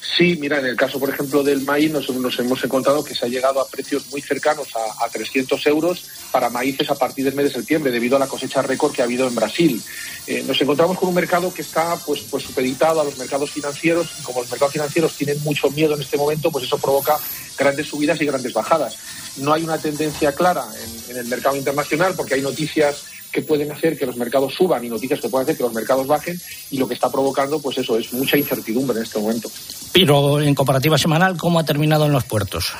Sí, 0.00 0.36
mira, 0.40 0.58
en 0.58 0.66
el 0.66 0.76
caso, 0.76 0.98
por 0.98 1.10
ejemplo, 1.10 1.42
del 1.42 1.62
maíz 1.62 1.90
nos, 1.90 2.08
hemos 2.38 2.64
encontrado 2.64 3.04
que 3.04 3.14
se 3.14 3.26
ha 3.26 3.28
llegado 3.28 3.60
a 3.60 3.68
precios 3.68 4.06
muy 4.10 4.22
cercanos 4.22 4.68
a, 4.74 5.04
a, 5.04 5.08
300 5.08 5.66
euros 5.66 6.04
para 6.30 6.48
maíces 6.48 6.88
a 6.90 6.94
partir 6.94 7.24
del 7.24 7.34
mes 7.34 7.46
de 7.46 7.52
septiembre, 7.52 7.90
debido 7.90 8.16
a 8.16 8.18
la 8.18 8.26
cosecha 8.26 8.62
récord 8.62 8.92
que 8.92 9.02
ha 9.02 9.04
habido 9.04 9.28
en 9.28 9.34
Brasil. 9.34 9.82
Eh, 10.26 10.42
nos 10.46 10.60
encontramos 10.60 10.98
con 10.98 11.10
un 11.10 11.14
mercado 11.14 11.52
que 11.52 11.62
está 11.62 11.96
pues, 12.04 12.22
pues 12.30 12.44
supeditado 12.44 13.00
a 13.00 13.04
los 13.04 13.18
mercados 13.18 13.50
financieros 13.50 14.08
y 14.18 14.22
como 14.22 14.40
los 14.40 14.50
mercados 14.50 14.72
financieros 14.72 15.14
tienen 15.14 15.42
mucho 15.44 15.70
miedo 15.70 15.94
en 15.94 16.00
este 16.00 16.16
momento, 16.16 16.50
pues 16.50 16.64
eso 16.64 16.78
provoca 16.78 17.18
grandes 17.56 17.86
subidas 17.86 18.20
y 18.20 18.26
grandes 18.26 18.52
bajadas. 18.52 18.96
No 19.36 19.52
hay 19.52 19.62
una 19.62 19.78
tendencia 19.78 20.32
clara 20.32 20.64
en 21.08 21.16
el 21.16 21.26
mercado 21.26 21.56
internacional 21.56 22.14
porque 22.16 22.34
hay 22.34 22.42
noticias 22.42 23.04
que 23.36 23.42
pueden 23.42 23.70
hacer 23.70 23.98
que 23.98 24.06
los 24.06 24.16
mercados 24.16 24.54
suban 24.54 24.82
y 24.82 24.88
noticias 24.88 25.20
que 25.20 25.28
pueden 25.28 25.44
hacer 25.44 25.58
que 25.58 25.62
los 25.62 25.74
mercados 25.74 26.06
bajen 26.06 26.40
y 26.70 26.78
lo 26.78 26.88
que 26.88 26.94
está 26.94 27.12
provocando 27.12 27.60
pues 27.60 27.76
eso 27.76 27.98
es 27.98 28.10
mucha 28.14 28.38
incertidumbre 28.38 28.96
en 28.96 29.02
este 29.02 29.18
momento. 29.18 29.50
Pero 29.92 30.40
en 30.40 30.54
comparativa 30.54 30.96
semanal, 30.96 31.36
¿cómo 31.36 31.58
ha 31.58 31.64
terminado 31.64 32.06
en 32.06 32.12
los 32.12 32.24
puertos? 32.24 32.72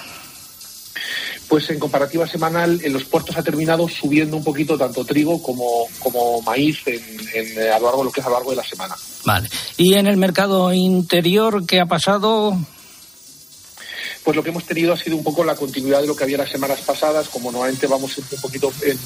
Pues 1.46 1.68
en 1.68 1.78
comparativa 1.78 2.26
semanal 2.26 2.80
en 2.82 2.94
los 2.94 3.04
puertos 3.04 3.36
ha 3.36 3.42
terminado 3.42 3.86
subiendo 3.86 4.38
un 4.38 4.44
poquito 4.44 4.78
tanto 4.78 5.04
trigo 5.04 5.42
como, 5.42 5.88
como 5.98 6.40
maíz 6.40 6.78
en, 6.86 7.02
a 7.70 7.78
lo 7.78 7.84
largo 7.84 7.98
de 7.98 8.04
lo 8.04 8.12
que 8.12 8.20
es 8.20 8.26
a 8.26 8.30
lo 8.30 8.36
largo 8.36 8.50
de 8.52 8.56
la 8.56 8.64
semana. 8.64 8.96
Vale. 9.26 9.50
¿Y 9.76 9.92
en 9.92 10.06
el 10.06 10.16
mercado 10.16 10.72
interior 10.72 11.66
qué 11.66 11.80
ha 11.80 11.86
pasado? 11.86 12.56
Pues 14.26 14.34
lo 14.34 14.42
que 14.42 14.50
hemos 14.50 14.64
tenido 14.64 14.92
ha 14.92 14.96
sido 14.96 15.14
un 15.14 15.22
poco 15.22 15.44
la 15.44 15.54
continuidad 15.54 16.00
de 16.00 16.08
lo 16.08 16.16
que 16.16 16.24
había 16.24 16.38
las 16.38 16.50
semanas 16.50 16.80
pasadas, 16.80 17.28
como 17.28 17.52
normalmente 17.52 17.86
vamos 17.86 18.18
un 18.18 18.40
poquito 18.42 18.72
en, 18.82 18.98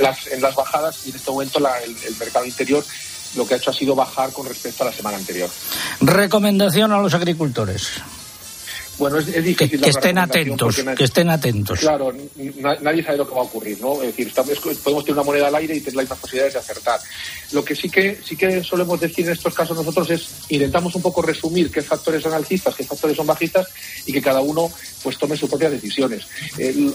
las, 0.00 0.54
bajadas 0.54 1.06
y 1.06 1.10
en 1.10 1.16
este 1.16 1.30
momento 1.30 1.58
el, 1.58 2.16
mercado 2.18 2.46
interior 2.46 2.82
lo 3.36 3.46
que 3.46 3.52
ha 3.52 3.56
hecho 3.58 3.68
ha 3.68 3.74
sido 3.74 3.94
bajar 3.94 4.32
con 4.32 4.46
respecto 4.46 4.84
a 4.84 4.86
la 4.86 4.92
semana 4.94 5.18
anterior. 5.18 5.50
Recomendación 6.00 6.92
a 6.92 6.98
los 6.98 7.12
agricultores. 7.12 7.90
Bueno, 8.98 9.18
es, 9.18 9.44
difícil. 9.44 9.80
Que, 9.80 9.90
estén 9.90 10.18
atentos, 10.18 10.82
que 10.96 11.04
estén 11.04 11.30
atentos. 11.30 11.78
Claro, 11.78 12.12
nadie 12.80 13.04
sabe 13.04 13.18
lo 13.18 13.28
que 13.28 13.34
va 13.34 13.42
a 13.42 13.44
ocurrir, 13.44 13.80
¿no? 13.80 14.02
Es 14.02 14.16
decir, 14.16 14.32
podemos 14.34 15.04
tener 15.04 15.12
una 15.12 15.22
moneda 15.22 15.48
al 15.48 15.54
aire 15.54 15.76
y 15.76 15.80
tener 15.80 15.94
las 15.94 16.04
mismas 16.04 16.18
posibilidades 16.18 16.54
de 16.54 16.58
acertar. 16.58 17.00
Lo 17.52 17.64
que 17.64 17.76
sí 17.76 17.88
que 17.88 18.18
sí 18.24 18.36
que 18.36 18.62
solemos 18.64 19.00
decir 19.00 19.24
en 19.26 19.32
estos 19.32 19.54
casos 19.54 19.76
nosotros 19.76 20.10
es 20.10 20.28
intentamos 20.48 20.94
un 20.96 21.02
poco 21.02 21.22
resumir 21.22 21.70
qué 21.70 21.82
factores 21.82 22.22
son 22.22 22.32
alcistas, 22.32 22.74
qué 22.74 22.84
factores 22.84 23.16
son 23.16 23.26
bajistas 23.26 23.68
y 24.04 24.12
que 24.12 24.20
cada 24.20 24.40
uno 24.40 24.70
pues 25.02 25.16
tome 25.16 25.36
sus 25.36 25.48
propias 25.48 25.72
decisiones. 25.72 26.26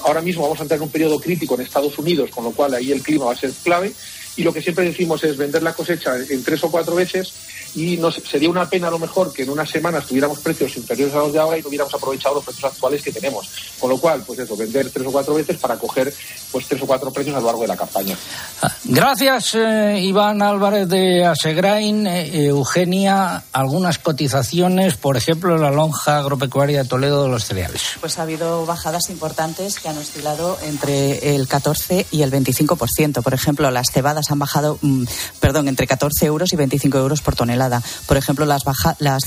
ahora 0.03 0.21
mismo 0.21 0.43
vamos 0.43 0.59
a 0.59 0.63
entrar 0.63 0.77
en 0.77 0.83
un 0.83 0.89
periodo 0.89 1.19
crítico 1.19 1.55
en 1.55 1.61
Estados 1.61 1.97
Unidos, 1.97 2.29
con 2.31 2.43
lo 2.43 2.51
cual 2.51 2.73
ahí 2.73 2.91
el 2.91 3.01
clima 3.01 3.25
va 3.25 3.33
a 3.33 3.37
ser 3.37 3.51
clave 3.63 3.93
y 4.35 4.43
lo 4.43 4.51
que 4.51 4.61
siempre 4.61 4.85
decimos 4.85 5.23
es 5.23 5.37
vender 5.37 5.63
la 5.63 5.73
cosecha 5.73 6.15
en 6.17 6.43
tres 6.43 6.63
o 6.63 6.71
cuatro 6.71 6.95
veces 6.95 7.33
y 7.75 7.97
nos, 7.97 8.15
sería 8.15 8.49
una 8.49 8.69
pena 8.69 8.87
a 8.87 8.91
lo 8.91 8.99
mejor 8.99 9.33
que 9.33 9.43
en 9.43 9.49
unas 9.49 9.69
semanas 9.69 10.05
tuviéramos 10.05 10.39
precios 10.39 10.75
inferiores 10.77 11.13
a 11.15 11.19
los 11.19 11.33
de 11.33 11.39
ahora 11.39 11.57
y 11.57 11.61
no 11.61 11.69
hubiéramos 11.69 11.93
aprovechado 11.93 12.35
los 12.35 12.45
precios 12.45 12.71
actuales 12.71 13.01
que 13.01 13.11
tenemos. 13.11 13.49
Con 13.79 13.89
lo 13.89 13.97
cual, 13.97 14.23
pues 14.25 14.39
eso, 14.39 14.55
vender 14.55 14.89
tres 14.91 15.07
o 15.07 15.11
cuatro 15.11 15.33
veces 15.33 15.57
para 15.57 15.77
coger 15.77 16.13
pues 16.51 16.67
tres 16.67 16.81
o 16.81 16.85
cuatro 16.85 17.11
precios 17.11 17.35
a 17.35 17.39
lo 17.39 17.47
largo 17.47 17.61
de 17.61 17.67
la 17.67 17.77
campaña. 17.77 18.15
Ah, 18.61 18.71
gracias, 18.83 19.55
eh, 19.55 19.99
Iván 19.99 20.41
Álvarez 20.41 20.87
de 20.87 21.25
Asegrain. 21.25 22.05
Eh, 22.05 22.45
Eugenia, 22.45 23.43
algunas 23.51 23.97
cotizaciones, 23.97 24.95
por 24.95 25.17
ejemplo, 25.17 25.57
la 25.57 25.71
lonja 25.71 26.19
agropecuaria 26.19 26.83
de 26.83 26.89
Toledo 26.89 27.23
de 27.23 27.29
los 27.29 27.45
cereales. 27.45 27.81
Pues 27.99 28.19
ha 28.19 28.23
habido 28.23 28.65
bajadas 28.65 29.09
importantes 29.09 29.79
que 29.79 29.89
han 29.89 29.97
oscilado 29.97 30.59
entre 30.61 31.35
el 31.35 31.47
14 31.47 32.05
y 32.11 32.21
el 32.21 32.31
25%. 32.31 33.21
Por 33.23 33.33
ejemplo, 33.33 33.69
las 33.71 33.87
cebadas 33.91 34.29
han 34.29 34.39
bajado, 34.39 34.77
mm, 34.81 35.05
perdón, 35.39 35.67
entre 35.67 35.87
14 35.87 36.25
euros 36.25 36.53
y 36.53 36.55
25 36.55 36.97
euros 36.97 37.21
por 37.21 37.35
tonelada 37.35 37.62
por 38.07 38.17
ejemplo, 38.17 38.45
las, 38.45 38.63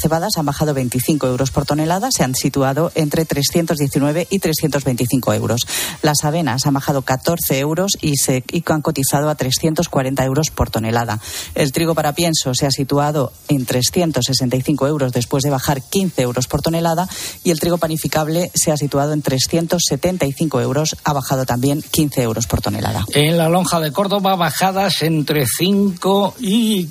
cebadas 0.00 0.37
han 0.37 0.47
bajado 0.47 0.75
25 0.75 1.26
euros 1.26 1.50
por 1.50 1.64
tonelada, 1.64 2.11
se 2.11 2.25
han 2.25 2.35
situado 2.35 2.93
entre 2.95 3.25
319 3.25 4.26
y 4.31 4.38
325 4.38 5.33
euros. 5.35 5.66
Las 6.02 6.25
avenas 6.25 6.66
han 6.66 6.75
bajado 6.75 7.02
14 7.02 7.59
euros 7.59 7.93
y, 8.00 8.16
se, 8.16 8.45
han 8.66 8.83
cotizado 8.83 9.31
a 9.31 9.35
340 9.35 10.25
euros 10.25 10.50
por 10.50 10.71
tonelada. 10.71 11.21
El 11.55 11.73
trigo 11.73 11.95
para 11.95 12.12
pienso 12.12 12.55
se 12.55 12.66
ha 12.66 12.71
situado 12.71 13.33
en 13.49 13.64
365 13.64 14.87
euros 14.87 15.12
después 15.12 15.43
de 15.43 15.50
bajar 15.50 15.83
15 15.83 16.23
euros 16.23 16.47
por 16.47 16.62
tonelada 16.62 17.09
y 17.45 17.50
el 17.50 17.61
trigo 17.61 17.78
panificable 17.78 18.50
se 18.55 18.73
ha 18.73 18.76
situado 18.76 19.12
en 19.12 19.23
375 19.23 20.61
euros, 20.61 20.97
ha 21.05 21.12
bajado 21.12 21.47
también 21.47 21.83
15 21.83 22.23
euros 22.23 22.47
por 22.47 22.61
tonelada. 22.61 23.05
En 23.14 23.37
la 23.37 23.49
lonja 23.49 23.81
de 23.81 23.93
Córdoba 23.93 24.37
bajadas 24.37 25.02
entre 25.02 25.47
5 25.47 26.35
y 26.40 26.87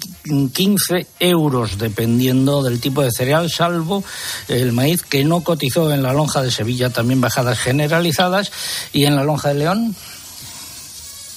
15 0.54 1.08
euros 1.20 1.35
euros, 1.36 1.78
dependiendo 1.78 2.64
del 2.64 2.80
tipo 2.80 3.02
de 3.02 3.12
cereal, 3.12 3.52
salvo 3.52 4.04
el 4.48 4.72
maíz 4.72 5.02
que 5.02 5.24
no 5.24 5.42
cotizó 5.42 5.92
en 5.94 6.02
la 6.02 6.14
lonja 6.14 6.42
de 6.42 6.52
Sevilla, 6.52 6.90
también 6.90 7.22
bajadas 7.22 7.60
generalizadas, 7.60 8.52
y 8.94 9.04
en 9.06 9.16
la 9.16 9.24
lonja 9.24 9.50
de 9.50 9.56
León. 9.56 9.96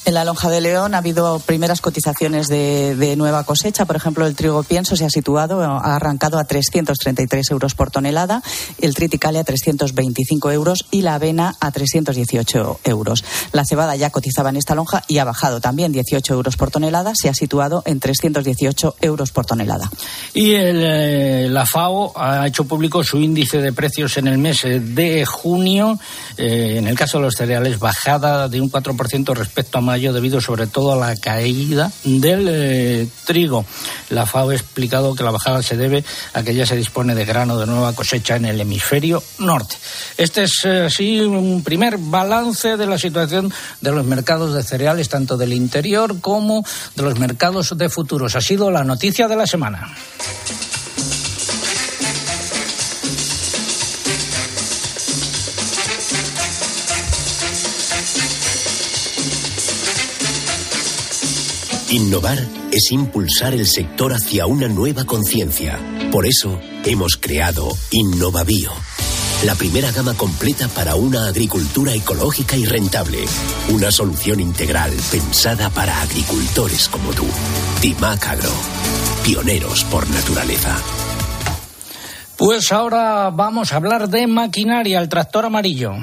En 0.08 0.14
la 0.14 0.24
lonja 0.24 0.48
de 0.48 0.62
León 0.62 0.94
ha 0.94 0.98
habido 0.98 1.38
primeras 1.38 1.82
cotizaciones 1.82 2.48
de, 2.48 3.14
nueva 3.18 3.44
cosecha. 3.44 3.84
Por 3.84 3.94
ejemplo, 3.94 4.26
el 4.26 4.34
trigo 4.34 4.62
pienso 4.62 4.96
se 4.96 5.04
ha 5.04 5.10
situado, 5.10 5.60
ha 5.60 5.96
arrancado 5.96 6.38
a 6.38 6.44
333 6.44 7.50
euros 7.50 7.74
por 7.74 7.90
tonelada, 7.90 8.42
el 8.80 8.94
triticale 8.94 9.38
a 9.38 9.44
325 9.44 10.50
euros 10.50 10.86
y 10.90 11.02
la 11.02 11.16
avena 11.16 11.56
a 11.60 11.70
318 11.72 12.80
euros. 12.84 13.22
La 13.52 13.66
cebada 13.66 13.96
ya 13.96 14.08
cotizaba 14.08 14.48
en 14.48 14.56
esta 14.56 14.74
lonja 14.74 15.04
y 15.08 15.18
ha 15.18 15.24
bajado 15.24 15.60
también 15.60 15.92
18 15.92 16.32
euros 16.32 16.56
por 16.56 16.70
tonelada, 16.70 17.12
se 17.14 17.28
ha 17.28 17.34
situado 17.34 17.82
en 17.84 18.00
318 18.00 18.96
euros 19.02 19.30
por 19.30 19.44
tonelada. 19.44 19.90
Y 20.32 20.52
eh, 20.54 21.48
la 21.50 21.66
FAO 21.66 22.14
ha 22.16 22.46
hecho 22.46 22.64
público 22.64 23.04
su 23.04 23.18
índice 23.18 23.60
de 23.60 23.74
precios 23.74 24.16
en 24.16 24.26
el 24.28 24.38
mes 24.38 24.62
de 24.62 25.26
junio. 25.26 25.98
Eh, 26.38 26.76
en 26.78 26.86
el 26.86 26.96
caso 26.96 27.18
de 27.18 27.24
los 27.24 27.34
cereales, 27.34 27.78
bajada 27.78 28.48
de 28.48 28.58
un 28.62 28.72
4% 28.72 29.34
respecto 29.34 29.76
a 29.76 29.80
mayo 29.82 29.97
debido 29.98 30.40
sobre 30.40 30.66
todo 30.66 30.92
a 30.92 30.96
la 30.96 31.16
caída 31.16 31.90
del 32.04 32.46
eh, 32.48 33.08
trigo. 33.24 33.64
La 34.10 34.26
FAO 34.26 34.50
ha 34.50 34.54
explicado 34.54 35.14
que 35.14 35.24
la 35.24 35.30
bajada 35.30 35.62
se 35.62 35.76
debe 35.76 36.04
a 36.32 36.42
que 36.42 36.54
ya 36.54 36.64
se 36.64 36.76
dispone 36.76 37.14
de 37.14 37.24
grano 37.24 37.58
de 37.58 37.66
nueva 37.66 37.94
cosecha 37.94 38.36
en 38.36 38.44
el 38.44 38.60
hemisferio 38.60 39.22
norte. 39.38 39.76
Este 40.16 40.44
es 40.44 40.64
así 40.64 41.18
eh, 41.18 41.26
un 41.26 41.62
primer 41.62 41.98
balance 41.98 42.76
de 42.76 42.86
la 42.86 42.98
situación 42.98 43.52
de 43.80 43.92
los 43.92 44.04
mercados 44.06 44.54
de 44.54 44.62
cereales, 44.62 45.08
tanto 45.08 45.36
del 45.36 45.52
interior 45.52 46.20
como 46.20 46.64
de 46.94 47.02
los 47.02 47.18
mercados 47.18 47.76
de 47.76 47.88
futuros. 47.88 48.36
Ha 48.36 48.40
sido 48.40 48.70
la 48.70 48.84
noticia 48.84 49.28
de 49.28 49.36
la 49.36 49.46
semana. 49.46 49.94
Innovar 61.90 62.38
es 62.70 62.92
impulsar 62.92 63.54
el 63.54 63.66
sector 63.66 64.12
hacia 64.12 64.44
una 64.44 64.68
nueva 64.68 65.06
conciencia. 65.06 65.78
Por 66.12 66.26
eso 66.26 66.60
hemos 66.84 67.16
creado 67.16 67.66
InnovaBio, 67.90 68.70
la 69.46 69.54
primera 69.54 69.90
gama 69.90 70.12
completa 70.12 70.68
para 70.68 70.96
una 70.96 71.28
agricultura 71.28 71.94
ecológica 71.94 72.58
y 72.58 72.66
rentable. 72.66 73.24
Una 73.70 73.90
solución 73.90 74.38
integral 74.38 74.92
pensada 75.10 75.70
para 75.70 76.02
agricultores 76.02 76.90
como 76.90 77.12
tú. 77.12 77.24
Timac 77.80 78.26
Agro, 78.26 78.52
pioneros 79.24 79.84
por 79.84 80.06
naturaleza. 80.10 80.76
Pues 82.36 82.70
ahora 82.70 83.30
vamos 83.30 83.72
a 83.72 83.76
hablar 83.76 84.10
de 84.10 84.26
maquinaria, 84.26 85.00
el 85.00 85.08
tractor 85.08 85.46
amarillo. 85.46 85.94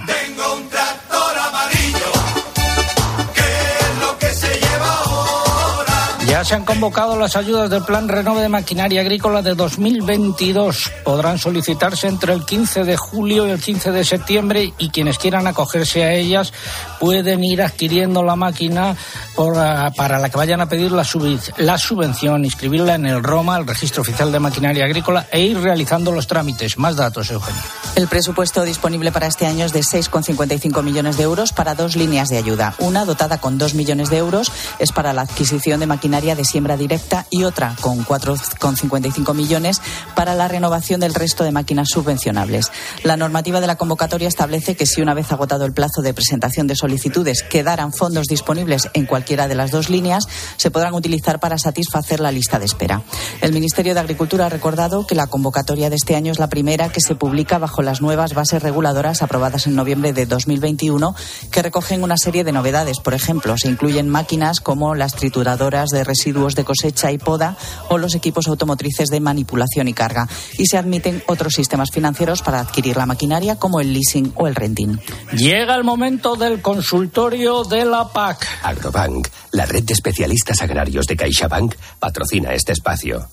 Se 6.46 6.54
han 6.54 6.64
convocado 6.64 7.18
las 7.18 7.36
ayudas 7.36 7.72
del 7.72 7.84
Plan 7.84 8.08
Renove 8.08 8.44
de 8.44 8.50
Maquinaria 8.50 9.02
Agrícola 9.02 9.42
de 9.42 9.56
2022. 9.56 10.92
Podrán 11.04 11.40
solicitarse 11.40 12.08
entre 12.08 12.34
el 12.34 12.46
15 12.46 12.84
de 12.84 12.96
julio 12.96 13.48
y 13.48 13.50
el 13.50 13.60
15 13.60 13.92
de 13.92 14.06
septiembre 14.06 14.72
y 14.78 14.90
quienes 14.90 15.18
quieran 15.18 15.48
acogerse 15.48 16.04
a 16.04 16.14
ellas 16.14 16.54
pueden 17.00 17.44
ir 17.44 17.64
adquiriendo 17.64 18.22
la 18.22 18.36
máquina 18.36 18.96
para 19.36 20.20
la 20.20 20.30
que 20.30 20.38
vayan 20.38 20.62
a 20.62 20.70
pedir 20.70 20.92
la, 20.92 21.04
subvención, 21.04 22.46
inscribirla 22.46 22.94
en 22.94 23.08
el 23.08 23.24
ROMA, 23.24 23.58
el 23.58 23.66
Registro 23.66 24.04
Oficial 24.04 24.32
de 24.32 24.40
Maquinaria 24.40 24.86
Agrícola, 24.86 25.28
e 25.32 25.42
ir 25.42 25.60
realizando 25.60 26.12
los 26.12 26.28
trámites. 26.28 26.78
Más 26.78 26.96
datos, 26.96 27.32
Eugenio. 27.32 27.62
El 27.96 28.08
presupuesto 28.08 28.64
disponible 28.64 29.12
para 29.12 29.28
este 29.28 29.48
año 29.48 29.66
es 29.66 29.74
de 29.74 29.80
6,55 29.80 30.84
millones 30.84 31.18
de 31.18 31.24
euros 31.24 31.54
para 31.54 31.74
dos 31.74 31.96
líneas 31.96 32.30
de 32.30 32.38
ayuda. 32.38 32.76
Una, 32.80 33.04
dotada 33.04 33.40
con 33.40 33.58
2 33.58 33.74
millones 33.74 34.10
de 34.10 34.18
euros, 34.18 34.52
es 34.80 34.92
para 34.92 35.12
la 35.12 35.24
adquisición 35.24 35.80
de 35.80 35.88
maquinaria 35.88 36.35
de 36.36 36.46
siembra 36.46 36.78
directa 36.78 37.26
y 37.30 37.44
otra, 37.44 37.76
con 37.82 38.06
4,55 38.06 39.34
millones, 39.34 39.82
para 40.16 40.36
la 40.36 40.48
renovación 40.48 41.00
del 41.00 41.14
resto 41.14 41.44
de 41.44 41.52
máquinas 41.52 41.90
subvencionables. 41.90 42.72
La 43.04 43.18
normativa 43.18 43.62
de 43.62 43.68
la 43.68 43.76
convocatoria 43.76 44.28
establece 44.28 44.76
que 44.76 44.86
si 44.86 45.02
una 45.02 45.14
vez 45.14 45.32
agotado 45.32 45.66
el 45.66 45.74
plazo 45.74 46.02
de 46.02 46.14
presentación 46.14 46.68
de 46.68 46.76
solicitudes 46.76 47.44
quedaran 47.44 47.94
fondos 47.94 48.28
disponibles 48.28 48.90
en 48.94 49.06
cualquiera 49.06 49.48
de 49.48 49.56
las 49.56 49.72
dos 49.72 49.90
líneas, 49.90 50.28
se 50.58 50.72
podrán 50.72 50.94
utilizar 50.94 51.40
para 51.40 51.58
satisfacer 51.58 52.20
la 52.20 52.32
lista 52.32 52.60
de 52.60 52.66
espera. 52.66 53.02
El 53.42 53.54
Ministerio 53.54 53.94
de 53.94 54.00
Agricultura 54.00 54.46
ha 54.46 54.50
recordado 54.50 55.08
que 55.08 55.16
la 55.16 55.28
convocatoria 55.28 55.90
de 55.90 55.96
este 55.96 56.16
año 56.16 56.32
es 56.32 56.40
la 56.40 56.50
primera 56.50 56.90
que 56.90 57.02
se 57.02 57.16
publica 57.16 57.58
bajo 57.58 57.82
las 57.82 58.02
nuevas 58.02 58.34
bases 58.34 58.62
reguladoras 58.62 59.22
aprobadas 59.22 59.68
en 59.68 59.76
noviembre 59.76 60.14
de 60.14 60.26
2021, 60.26 61.16
que 61.52 61.62
recogen 61.62 62.04
una 62.04 62.18
serie 62.18 62.44
de 62.44 62.52
novedades. 62.52 63.00
Por 63.00 63.14
ejemplo, 63.14 63.56
se 63.58 63.70
incluyen 63.70 64.10
máquinas 64.10 64.60
como 64.60 64.96
las 64.96 65.14
trituradoras 65.14 65.90
de 65.90 66.04
residuos 66.04 66.25
de 66.34 66.64
cosecha 66.64 67.12
y 67.12 67.18
poda 67.18 67.58
o 67.90 67.98
los 67.98 68.16
equipos 68.16 68.48
automotrices 68.48 69.10
de 69.10 69.20
manipulación 69.20 69.88
y 69.88 69.94
carga. 69.94 70.28
Y 70.58 70.66
se 70.66 70.78
admiten 70.78 71.24
otros 71.28 71.54
sistemas 71.54 71.92
financieros 71.92 72.42
para 72.42 72.60
adquirir 72.60 72.98
la 72.98 73.06
maquinaria, 73.06 73.58
como 73.58 73.80
el 73.80 73.94
leasing 73.94 74.34
o 74.36 74.48
el 74.48 74.56
renting. 74.56 74.98
Llega 75.34 75.76
el 75.76 75.84
momento 75.84 76.36
del 76.36 76.62
consultorio 76.62 77.64
de 77.64 77.86
la 77.86 78.12
PAC. 78.12 78.48
Agrobank, 78.64 79.28
la 79.52 79.66
red 79.66 79.84
de 79.84 79.94
especialistas 79.94 80.62
agrarios 80.62 81.06
de 81.06 81.16
CaixaBank, 81.16 81.76
patrocina 82.00 82.54
este 82.54 82.72
espacio. 82.72 83.28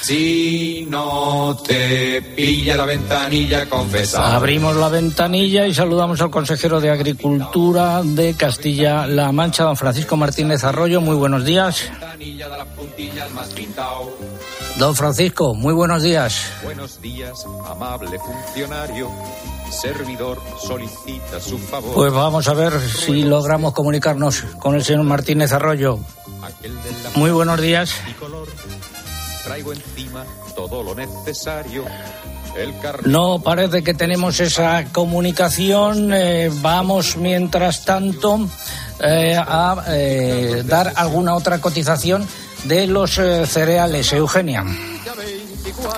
Si 0.00 0.86
no 0.88 1.56
te 1.66 2.22
pilla 2.22 2.76
la 2.76 2.86
ventanilla, 2.86 3.68
confesa. 3.68 4.34
Abrimos 4.36 4.76
la 4.76 4.88
ventanilla 4.88 5.66
y 5.66 5.74
saludamos 5.74 6.20
al 6.20 6.30
consejero 6.30 6.80
de 6.80 6.90
Agricultura 6.90 8.02
de 8.02 8.34
Castilla-La 8.34 9.32
Mancha, 9.32 9.64
don 9.64 9.76
Francisco 9.76 10.16
Martínez 10.16 10.64
Arroyo. 10.64 11.00
Muy 11.00 11.16
buenos 11.16 11.44
días. 11.44 11.90
Don 14.78 14.94
Francisco, 14.94 15.54
muy 15.54 15.74
buenos 15.74 16.02
días. 16.02 16.52
Buenos 16.62 17.00
días, 17.02 17.44
amable 17.68 18.18
funcionario. 18.18 19.10
Servidor 19.70 20.40
solicita 20.64 21.40
su 21.40 21.58
favor. 21.58 21.94
Pues 21.94 22.12
vamos 22.12 22.48
a 22.48 22.54
ver 22.54 22.80
si 22.80 23.22
logramos 23.24 23.72
comunicarnos 23.74 24.42
con 24.60 24.74
el 24.74 24.84
señor 24.84 25.04
Martínez 25.04 25.52
Arroyo. 25.52 25.98
Muy 27.16 27.30
buenos 27.30 27.60
días. 27.60 27.92
Traigo 29.44 29.72
encima 29.72 30.24
todo 30.54 30.82
lo 30.82 30.94
necesario. 30.94 31.84
No 33.04 33.40
parece 33.40 33.82
que 33.82 33.94
tenemos 33.94 34.40
esa 34.40 34.86
comunicación. 34.86 36.12
Eh, 36.12 36.50
vamos, 36.52 37.16
mientras 37.16 37.84
tanto, 37.84 38.48
eh, 39.00 39.36
a 39.38 39.84
eh, 39.88 40.62
dar 40.66 40.92
alguna 40.96 41.34
otra 41.34 41.60
cotización 41.60 42.26
de 42.64 42.86
los 42.86 43.12
cereales. 43.12 44.12
Eugenia. 44.12 44.64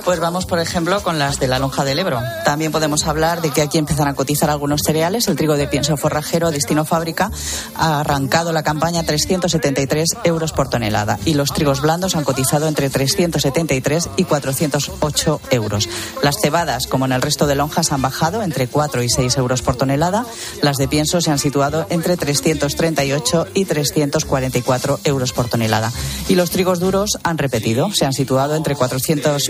Pues 0.04 0.18
vamos, 0.18 0.46
por 0.46 0.58
ejemplo, 0.58 1.02
con 1.02 1.18
las 1.18 1.38
de 1.38 1.46
la 1.46 1.58
lonja 1.58 1.84
del 1.84 1.98
Ebro. 1.98 2.20
También 2.44 2.72
podemos 2.72 3.06
hablar 3.06 3.40
de 3.40 3.50
que 3.50 3.62
aquí 3.62 3.78
empiezan 3.78 4.08
a 4.08 4.14
cotizar 4.14 4.50
algunos 4.50 4.80
cereales. 4.84 5.28
El 5.28 5.36
trigo 5.36 5.56
de 5.56 5.68
pienso 5.68 5.96
forrajero 5.96 6.50
destino 6.50 6.84
fábrica 6.84 7.30
ha 7.76 8.00
arrancado 8.00 8.52
la 8.52 8.62
campaña 8.62 9.04
373 9.04 10.08
euros 10.24 10.52
por 10.52 10.68
tonelada 10.68 11.18
y 11.24 11.34
los 11.34 11.52
trigos 11.52 11.80
blandos 11.80 12.16
han 12.16 12.24
cotizado 12.24 12.66
entre 12.68 12.90
373 12.90 14.10
y 14.16 14.24
408 14.24 15.40
euros. 15.50 15.88
Las 16.22 16.36
cebadas, 16.40 16.86
como 16.86 17.04
en 17.04 17.12
el 17.12 17.22
resto 17.22 17.46
de 17.46 17.54
lonjas, 17.54 17.92
han 17.92 18.02
bajado 18.02 18.42
entre 18.42 18.66
4 18.66 19.02
y 19.02 19.08
6 19.08 19.36
euros 19.36 19.62
por 19.62 19.76
tonelada. 19.76 20.24
Las 20.62 20.76
de 20.76 20.88
pienso 20.88 21.20
se 21.20 21.30
han 21.30 21.38
situado 21.38 21.86
entre 21.90 22.16
338 22.16 23.46
y 23.54 23.64
344 23.64 25.00
euros 25.04 25.32
por 25.32 25.48
tonelada. 25.48 25.92
Y 26.28 26.34
los 26.34 26.50
trigos 26.50 26.80
duros 26.80 27.18
han 27.22 27.38
repetido, 27.38 27.92
se 27.92 28.06
han 28.06 28.12
situado 28.12 28.56
entre 28.56 28.74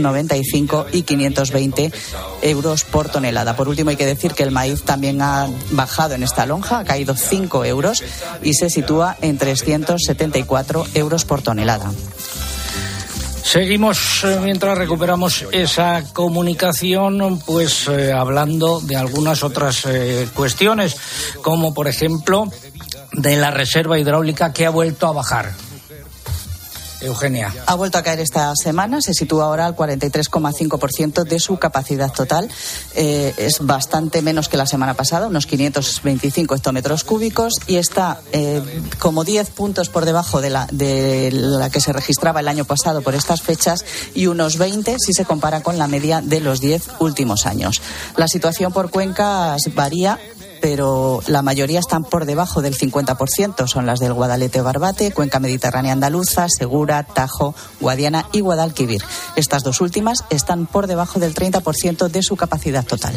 490 0.01 0.91
y 0.93 1.03
520 1.03 1.93
euros 2.43 2.85
por 2.85 3.09
tonelada. 3.09 3.57
Por 3.57 3.69
último, 3.69 3.91
hay 3.91 3.97
que 3.97 4.07
decir 4.07 4.33
que 4.33 4.43
el 4.43 4.51
maíz 4.51 4.83
también 4.83 5.23
ha 5.23 5.49
bajado 5.71 6.15
en 6.15 6.23
esta 6.23 6.47
lonja, 6.47 6.81
ha 6.81 6.85
caído 6.85 7.15
5 7.15 7.65
euros 7.65 8.03
y 8.43 8.55
se 8.55 8.71
sitúa 8.71 9.17
en 9.21 9.39
374 9.39 10.87
euros 10.95 11.25
por 11.25 11.43
tonelada. 11.43 11.91
Seguimos 13.43 14.23
eh, 14.23 14.39
mientras 14.41 14.79
recuperamos 14.79 15.45
esa 15.51 16.05
comunicación, 16.13 17.41
pues 17.45 17.89
eh, 17.89 18.13
hablando 18.13 18.81
de 18.81 18.97
algunas 18.97 19.43
otras 19.43 19.87
eh, 19.87 20.29
cuestiones, 20.35 20.97
como 21.43 21.75
por 21.75 21.89
ejemplo 21.89 22.49
de 23.13 23.37
la 23.37 23.51
reserva 23.51 23.99
hidráulica 23.99 24.53
que 24.53 24.67
ha 24.67 24.71
vuelto 24.71 25.09
a 25.09 25.13
bajar. 25.13 25.53
Eugenia. 27.01 27.53
Ha 27.67 27.75
vuelto 27.75 27.99
a 27.99 28.03
caer 28.03 28.21
esta 28.21 28.53
semana, 28.55 29.01
se 29.01 29.15
sitúa 29.15 29.45
ahora 29.45 29.67
al 29.67 29.77
43,5% 29.77 31.25
de 31.25 31.41
su 31.41 31.59
capacidad 31.59 32.13
total. 32.13 32.49
Eh, 32.95 33.35
es 33.37 33.59
bastante 33.61 34.23
menos 34.23 34.49
que 34.49 34.57
la 34.57 34.67
semana 34.67 34.95
pasada, 34.95 35.27
unos 35.27 35.47
525 35.47 36.55
hectómetros 36.55 37.05
cúbicos, 37.05 37.55
y 37.67 37.77
está 37.77 38.21
eh, 38.33 38.63
como 38.99 39.25
10 39.25 39.51
puntos 39.51 39.89
por 39.89 40.05
debajo 40.05 40.41
de 40.41 40.51
la, 40.51 40.67
de 40.73 41.31
la 41.33 41.71
que 41.71 41.81
se 41.81 41.93
registraba 41.93 42.41
el 42.41 42.49
año 42.49 42.65
pasado 42.65 43.03
por 43.03 43.15
estas 43.15 43.43
fechas 43.43 43.85
y 44.15 44.27
unos 44.27 44.59
20 44.59 44.97
si 44.99 45.13
se 45.13 45.25
compara 45.25 45.63
con 45.63 45.79
la 45.79 45.87
media 45.87 46.21
de 46.21 46.41
los 46.41 46.61
10 46.61 46.83
últimos 47.01 47.47
años. 47.47 47.81
La 48.17 48.29
situación 48.29 48.73
por 48.73 48.91
cuencas 48.91 49.63
varía 49.75 50.19
pero 50.61 51.21
la 51.27 51.43
mayoría 51.43 51.81
están 51.81 52.05
por 52.05 52.25
debajo 52.25 52.63
del 52.63 52.77
50%. 52.77 53.67
Son 53.67 53.87
las 53.87 54.01
del 54.01 54.13
Guadalete 54.13 54.61
Barbate, 54.61 55.13
Cuenca 55.13 55.41
Mediterránea 55.41 55.93
Andaluza, 55.93 56.47
Segura, 56.49 57.03
Tajo, 57.03 57.55
Guadiana 57.81 58.27
y 58.33 58.41
Guadalquivir. 58.41 59.03
Estas 59.37 59.63
dos 59.63 59.81
últimas 59.81 60.25
están 60.31 60.67
por 60.67 60.87
debajo 60.87 61.19
del 61.19 61.35
30% 61.35 62.09
de 62.09 62.23
su 62.23 62.37
capacidad 62.37 62.85
total. 62.85 63.15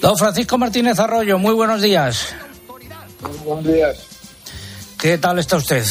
Don 0.00 0.16
Francisco 0.16 0.58
Martínez 0.58 0.98
Arroyo, 0.98 1.38
muy 1.38 1.54
buenos 1.54 1.82
días. 1.82 2.34
Buenos 3.44 3.64
días. 3.64 3.98
¿Qué 4.98 5.18
tal 5.18 5.38
está 5.38 5.56
usted? 5.56 5.84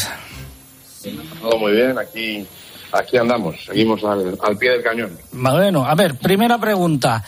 Todo 1.42 1.58
muy 1.58 1.72
bien, 1.72 1.98
aquí 1.98 2.46
aquí 2.92 3.18
andamos, 3.18 3.56
seguimos 3.66 4.04
al, 4.04 4.58
pie 4.58 4.72
del 4.72 4.84
cañón. 4.84 5.18
Bueno, 5.32 5.86
a 5.86 5.96
ver, 5.96 6.18
primera 6.18 6.58
pregunta. 6.58 7.24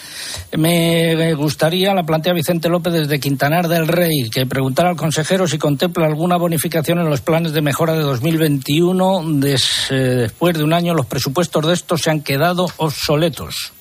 Me 0.57 1.33
gustaría, 1.33 1.93
la 1.93 2.03
plantea 2.03 2.33
Vicente 2.33 2.69
López 2.69 2.93
desde 2.93 3.19
Quintanar 3.19 3.67
del 3.67 3.87
Rey, 3.87 4.29
que 4.29 4.45
preguntara 4.45 4.89
al 4.89 4.95
consejero 4.95 5.47
si 5.47 5.57
contempla 5.57 6.05
alguna 6.05 6.37
bonificación 6.37 6.99
en 6.99 7.09
los 7.09 7.21
planes 7.21 7.53
de 7.53 7.61
mejora 7.61 7.93
de 7.93 8.01
2021. 8.01 9.23
después 9.39 10.57
de 10.57 10.63
un 10.63 10.73
año, 10.73 10.93
los 10.93 11.05
presupuestos 11.05 11.65
de 11.67 11.73
estos 11.73 12.01
se 12.01 12.09
han 12.09 12.21
quedado 12.21 12.67
obsoletos. 12.77 13.73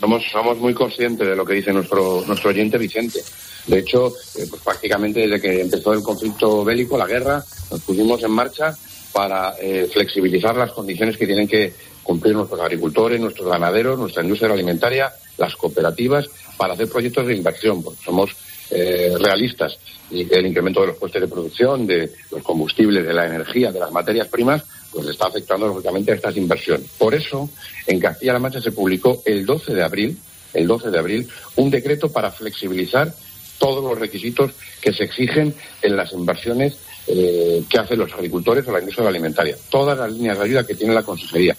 somos, 0.00 0.22
somos 0.30 0.58
muy 0.58 0.74
conscientes 0.74 1.26
de 1.26 1.36
lo 1.36 1.44
que 1.44 1.54
dice 1.54 1.72
nuestro, 1.72 2.22
nuestro 2.26 2.50
oyente 2.50 2.78
Vicente. 2.78 3.20
De 3.66 3.80
hecho, 3.80 4.08
eh, 4.08 4.46
pues 4.48 4.62
prácticamente 4.62 5.20
desde 5.20 5.40
que 5.40 5.60
empezó 5.60 5.92
el 5.92 6.02
conflicto 6.02 6.64
bélico, 6.64 6.96
la 6.96 7.06
guerra, 7.06 7.44
nos 7.70 7.80
pusimos 7.82 8.22
en 8.22 8.30
marcha 8.30 8.74
para 9.12 9.54
eh, 9.60 9.88
flexibilizar 9.92 10.56
las 10.56 10.72
condiciones 10.72 11.16
que 11.16 11.26
tienen 11.26 11.48
que 11.48 11.72
cumplir 12.02 12.34
nuestros 12.34 12.60
agricultores, 12.60 13.20
nuestros 13.20 13.48
ganaderos, 13.48 13.98
nuestra 13.98 14.22
industria 14.22 14.52
alimentaria, 14.52 15.12
las 15.36 15.54
cooperativas, 15.56 16.26
para 16.56 16.74
hacer 16.74 16.88
proyectos 16.88 17.26
de 17.26 17.36
inversión, 17.36 17.82
porque 17.82 18.02
somos 18.04 18.30
eh, 18.70 19.14
realistas 19.18 19.78
y 20.10 20.32
el 20.32 20.46
incremento 20.46 20.80
de 20.80 20.88
los 20.88 20.96
costes 20.96 21.20
de 21.22 21.28
producción, 21.28 21.86
de 21.86 22.10
los 22.30 22.42
combustibles, 22.42 23.06
de 23.06 23.12
la 23.12 23.26
energía, 23.26 23.72
de 23.72 23.80
las 23.80 23.92
materias 23.92 24.28
primas, 24.28 24.62
pues 24.92 25.06
está 25.08 25.26
afectando 25.26 25.66
lógicamente 25.66 26.12
a 26.12 26.14
estas 26.14 26.36
inversiones. 26.36 26.86
Por 26.98 27.14
eso, 27.14 27.48
en 27.86 28.00
Castilla-La 28.00 28.38
Mancha 28.38 28.60
se 28.60 28.72
publicó 28.72 29.22
el 29.26 29.44
12 29.44 29.74
de 29.74 29.82
abril, 29.82 30.18
el 30.54 30.66
12 30.66 30.90
de 30.90 30.98
abril, 30.98 31.28
un 31.56 31.70
decreto 31.70 32.10
para 32.10 32.30
flexibilizar 32.30 33.12
todos 33.58 33.82
los 33.82 33.98
requisitos 33.98 34.52
que 34.80 34.92
se 34.92 35.04
exigen 35.04 35.54
en 35.82 35.96
las 35.96 36.12
inversiones 36.12 36.78
eh, 37.10 37.64
que 37.70 37.78
hacen 37.78 37.98
los 37.98 38.12
agricultores 38.12 38.68
o 38.68 38.72
la 38.72 38.80
industria 38.80 39.08
alimentaria. 39.08 39.56
Todas 39.70 39.96
las 39.98 40.12
líneas 40.12 40.38
de 40.38 40.44
ayuda 40.44 40.66
que 40.66 40.74
tiene 40.74 40.92
la 40.92 41.02
Consejería. 41.02 41.56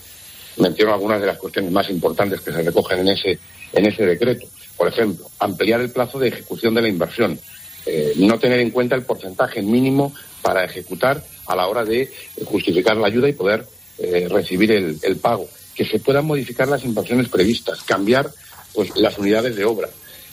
Menciono 0.58 0.94
algunas 0.94 1.20
de 1.20 1.26
las 1.26 1.40
cuestiones 1.40 1.72
más 1.72 1.90
importantes 1.90 2.42
que 2.42 2.52
se 2.52 2.62
recogen 2.62 3.00
en 3.00 3.08
ese, 3.10 3.40
en 3.74 3.86
ese 3.88 4.06
decreto. 4.06 4.46
Por 4.78 4.88
ejemplo, 4.88 5.28
ampliar 5.40 5.82
el 5.82 5.90
plazo 5.90 6.20
de 6.20 6.28
ejecución 6.28 6.76
de 6.76 6.84
la 6.84 6.88
inversión. 6.88 7.40
Eh, 7.86 8.14
no 8.18 8.38
tener 8.38 8.60
en 8.60 8.70
cuenta 8.70 8.96
el 8.96 9.04
porcentaje 9.04 9.64
mínimo 9.64 10.14
para 10.44 10.66
ejecutar 10.66 11.24
a 11.48 11.56
la 11.56 11.68
hora 11.68 11.84
de 11.84 12.12
justificar 12.46 12.96
la 12.98 13.08
ayuda 13.08 13.28
y 13.28 13.34
poder 13.34 13.66
eh, 13.98 14.28
recibir 14.30 14.72
el, 14.72 15.18
pago. 15.18 15.48
Que 15.74 15.86
se 15.86 16.00
puedan 16.00 16.26
modificar 16.26 16.68
las 16.68 16.84
inversiones 16.84 17.28
previstas, 17.30 17.82
cambiar 17.82 18.30
pues, 18.74 18.96
las 18.96 19.18
unidades 19.18 19.56
de 19.56 19.66
obra. 19.66 19.90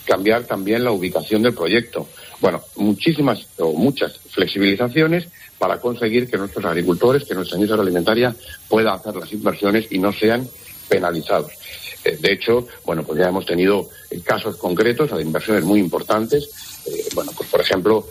Cambiar 0.07 0.45
también 0.45 0.83
la 0.83 0.91
ubicación 0.91 1.43
del 1.43 1.53
proyecto. 1.53 2.07
Bueno, 2.39 2.61
muchísimas 2.77 3.45
o 3.57 3.73
muchas 3.73 4.17
flexibilizaciones 4.31 5.27
para 5.57 5.79
conseguir 5.79 6.29
que 6.29 6.37
nuestros 6.37 6.63
agricultores, 6.65 7.25
que 7.25 7.35
nuestra 7.35 7.57
industria 7.57 7.81
alimentaria 7.81 8.35
pueda 8.69 8.93
hacer 8.93 9.15
las 9.15 9.31
inversiones 9.33 9.87
y 9.91 9.97
no 9.97 10.13
sean 10.13 10.47
penalizados. 10.87 11.51
Eh, 12.03 12.17
de 12.19 12.33
hecho, 12.33 12.67
bueno, 12.85 13.03
pues 13.03 13.19
ya 13.19 13.27
hemos 13.27 13.45
tenido 13.45 13.89
eh, 14.09 14.21
casos 14.21 14.55
concretos 14.57 15.11
de 15.11 15.21
inversiones 15.21 15.63
muy 15.63 15.79
importantes. 15.79 16.49
Eh, 16.85 17.05
bueno, 17.13 17.31
pues 17.35 17.49
por 17.49 17.61
ejemplo, 17.61 18.07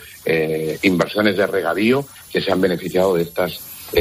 inversiones 0.82 1.37
de 1.37 1.46
regadío 1.46 2.04
que 2.30 2.40
se 2.40 2.50
han 2.50 2.61
beneficiado 2.61 3.14
de 3.14 3.22
estas 3.22 3.61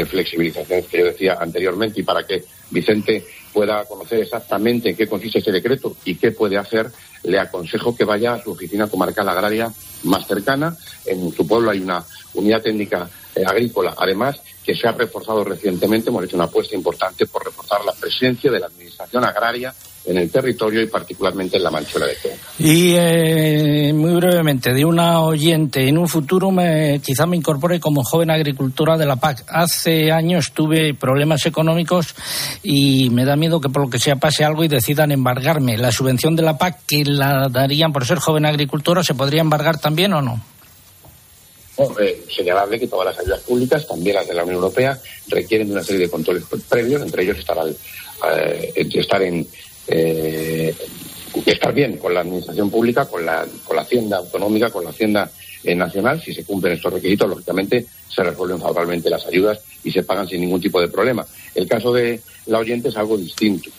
flexibilizaciones 0.09 0.87
que 0.87 0.97
yo 0.97 1.05
decía 1.05 1.37
anteriormente 1.39 1.99
y 1.99 2.03
para 2.03 2.25
que 2.25 2.43
Vicente 2.71 3.23
pueda 3.53 3.85
conocer 3.85 4.19
exactamente 4.19 4.89
en 4.89 4.95
qué 4.95 5.07
consiste 5.07 5.37
ese 5.39 5.51
decreto 5.51 5.95
y 6.03 6.15
qué 6.15 6.31
puede 6.31 6.57
hacer, 6.57 6.87
le 7.25 7.39
aconsejo 7.39 7.95
que 7.95 8.03
vaya 8.03 8.33
a 8.33 8.43
su 8.43 8.51
oficina 8.51 8.87
comarcal 8.87 9.27
agraria 9.29 9.71
más 10.03 10.27
cercana. 10.27 10.75
En 11.05 11.31
su 11.33 11.47
pueblo 11.47 11.71
hay 11.71 11.79
una 11.79 12.03
unidad 12.33 12.61
técnica 12.61 13.09
agrícola, 13.45 13.93
además, 13.97 14.39
que 14.63 14.75
se 14.75 14.87
ha 14.87 14.91
reforzado 14.91 15.43
recientemente. 15.43 16.09
Hemos 16.09 16.23
hecho 16.23 16.35
una 16.35 16.45
apuesta 16.45 16.75
importante 16.75 17.25
por 17.25 17.43
reforzar 17.43 17.83
la 17.85 17.93
presencia 17.93 18.51
de 18.51 18.59
la 18.59 18.67
Administración 18.67 19.23
agraria 19.23 19.73
en 20.05 20.17
el 20.17 20.29
territorio 20.29 20.81
y 20.81 20.87
particularmente 20.87 21.57
en 21.57 21.63
la 21.63 21.71
Manchuela 21.71 22.07
de 22.07 22.15
Cuenca. 22.15 22.41
Y 22.59 22.93
eh, 22.95 23.91
muy 23.93 24.13
brevemente, 24.15 24.73
de 24.73 24.85
una 24.85 25.21
oyente, 25.21 25.87
en 25.87 25.97
un 25.97 26.07
futuro 26.07 26.51
me, 26.51 26.99
quizá 27.03 27.25
me 27.25 27.37
incorpore 27.37 27.79
como 27.79 28.03
joven 28.03 28.29
agricultora 28.29 28.97
de 28.97 29.05
la 29.05 29.15
PAC. 29.15 29.43
Hace 29.47 30.11
años 30.11 30.51
tuve 30.53 30.93
problemas 30.93 31.45
económicos 31.45 32.15
y 32.63 33.09
me 33.09 33.25
da 33.25 33.35
miedo 33.35 33.59
que 33.59 33.69
por 33.69 33.83
lo 33.83 33.89
que 33.89 33.99
sea 33.99 34.17
pase 34.17 34.43
algo 34.43 34.63
y 34.63 34.67
decidan 34.67 35.11
embargarme. 35.11 35.77
¿La 35.77 35.91
subvención 35.91 36.35
de 36.35 36.43
la 36.43 36.57
PAC 36.57 36.85
que 36.87 37.03
la 37.05 37.47
darían 37.49 37.91
por 37.91 38.05
ser 38.05 38.19
joven 38.19 38.45
agricultora 38.45 39.03
se 39.03 39.15
podría 39.15 39.41
embargar 39.41 39.79
también 39.79 40.13
o 40.13 40.21
no? 40.21 40.41
Eh, 41.99 42.25
señalarle 42.33 42.79
que 42.79 42.87
todas 42.87 43.07
las 43.07 43.19
ayudas 43.19 43.41
públicas, 43.41 43.85
también 43.85 44.15
las 44.15 44.27
de 44.27 44.33
la 44.33 44.43
Unión 44.43 44.55
Europea, 44.57 44.97
requieren 45.27 45.67
de 45.67 45.73
una 45.73 45.83
serie 45.83 46.03
de 46.03 46.09
controles 46.09 46.43
previos, 46.69 47.01
entre 47.01 47.23
ellos 47.23 47.37
estar, 47.37 47.59
al, 47.59 47.75
eh, 48.33 48.87
estar 48.93 49.21
en 49.21 49.45
eh, 49.87 50.75
estar 51.45 51.73
bien 51.73 51.97
con 51.97 52.13
la 52.13 52.21
administración 52.21 52.69
pública, 52.69 53.05
con 53.05 53.25
la, 53.25 53.45
con 53.63 53.75
la 53.75 53.81
hacienda 53.83 54.17
autonómica, 54.17 54.69
con 54.69 54.83
la 54.83 54.91
hacienda 54.91 55.29
nacional. 55.63 56.21
Si 56.21 56.33
se 56.33 56.43
cumplen 56.43 56.73
estos 56.73 56.93
requisitos, 56.93 57.27
lógicamente 57.27 57.85
se 58.07 58.23
resuelven 58.23 58.59
favorablemente 58.59 59.09
las 59.09 59.25
ayudas 59.25 59.59
y 59.83 59.91
se 59.91 60.03
pagan 60.03 60.27
sin 60.27 60.41
ningún 60.41 60.61
tipo 60.61 60.79
de 60.79 60.87
problema. 60.87 61.25
El 61.55 61.67
caso 61.67 61.91
de 61.91 62.21
la 62.45 62.59
oyente 62.59 62.89
es 62.89 62.97
algo 62.97 63.17
distinto 63.17 63.69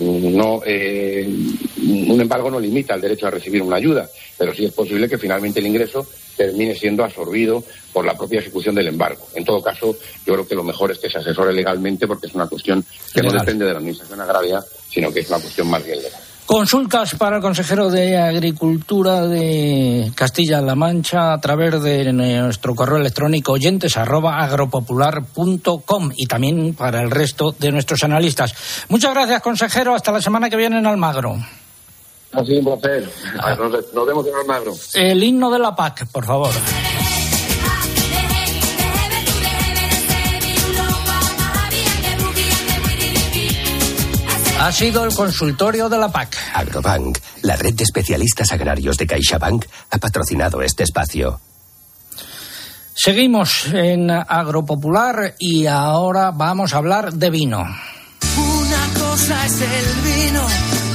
no 0.00 0.62
eh, 0.64 1.26
un 1.26 2.20
embargo 2.20 2.50
no 2.50 2.60
limita 2.60 2.94
el 2.94 3.00
derecho 3.00 3.26
a 3.26 3.30
recibir 3.30 3.62
una 3.62 3.76
ayuda, 3.76 4.08
pero 4.36 4.54
sí 4.54 4.64
es 4.66 4.72
posible 4.72 5.08
que 5.08 5.18
finalmente 5.18 5.60
el 5.60 5.66
ingreso 5.66 6.06
termine 6.36 6.74
siendo 6.74 7.02
absorbido 7.02 7.64
por 7.92 8.04
la 8.04 8.14
propia 8.14 8.40
ejecución 8.40 8.74
del 8.74 8.88
embargo. 8.88 9.26
En 9.34 9.44
todo 9.44 9.62
caso, 9.62 9.96
yo 10.26 10.34
creo 10.34 10.46
que 10.46 10.54
lo 10.54 10.64
mejor 10.64 10.90
es 10.90 10.98
que 10.98 11.08
se 11.08 11.18
asesore 11.18 11.52
legalmente 11.52 12.06
porque 12.06 12.26
es 12.26 12.34
una 12.34 12.46
cuestión 12.46 12.84
que 13.14 13.22
no 13.22 13.32
depende 13.32 13.64
de 13.64 13.72
la 13.72 13.78
Administración 13.78 14.20
Agraria, 14.20 14.62
sino 14.96 15.12
que 15.12 15.20
es 15.20 15.28
una 15.28 15.38
cuestión 15.38 15.68
más 15.68 15.84
bien 15.84 15.98
legal. 15.98 16.20
Consultas 16.46 17.16
para 17.16 17.36
el 17.36 17.42
consejero 17.42 17.90
de 17.90 18.16
Agricultura 18.16 19.26
de 19.26 20.10
Castilla-La 20.14 20.74
Mancha 20.74 21.34
a 21.34 21.38
través 21.38 21.82
de 21.82 22.10
nuestro 22.14 22.74
correo 22.74 22.96
electrónico 22.96 23.52
oyentes 23.52 23.94
y 26.16 26.26
también 26.26 26.72
para 26.72 27.02
el 27.02 27.10
resto 27.10 27.54
de 27.58 27.72
nuestros 27.72 28.04
analistas. 28.04 28.54
Muchas 28.88 29.12
gracias, 29.12 29.42
consejero. 29.42 29.94
Hasta 29.94 30.12
la 30.12 30.22
semana 30.22 30.48
que 30.48 30.56
viene 30.56 30.78
en 30.78 30.86
Almagro. 30.86 31.36
Ha 32.32 32.44
sido 32.44 32.60
un 32.60 32.80
placer. 32.80 33.10
Nos 33.92 34.06
vemos 34.06 34.26
en 34.26 34.34
Almagro. 34.34 34.72
El 34.94 35.22
himno 35.22 35.50
de 35.50 35.58
la 35.58 35.76
PAC, 35.76 36.06
por 36.10 36.24
favor. 36.24 36.50
Ha 44.66 44.72
sido 44.72 45.04
el 45.04 45.14
consultorio 45.14 45.88
de 45.88 45.96
la 45.96 46.08
PAC. 46.08 46.36
Agrobank, 46.54 47.18
la 47.42 47.54
red 47.54 47.74
de 47.74 47.84
especialistas 47.84 48.50
agrarios 48.50 48.96
de 48.96 49.06
CaixaBank, 49.06 49.64
ha 49.92 49.98
patrocinado 49.98 50.60
este 50.60 50.82
espacio. 50.82 51.40
Seguimos 52.92 53.66
en 53.72 54.10
Agropopular 54.10 55.36
y 55.38 55.66
ahora 55.66 56.32
vamos 56.32 56.74
a 56.74 56.78
hablar 56.78 57.12
de 57.12 57.30
vino. 57.30 57.58
Una 57.58 59.00
cosa 59.06 59.46
es 59.46 59.60
el 59.60 59.86
vino 60.02 60.42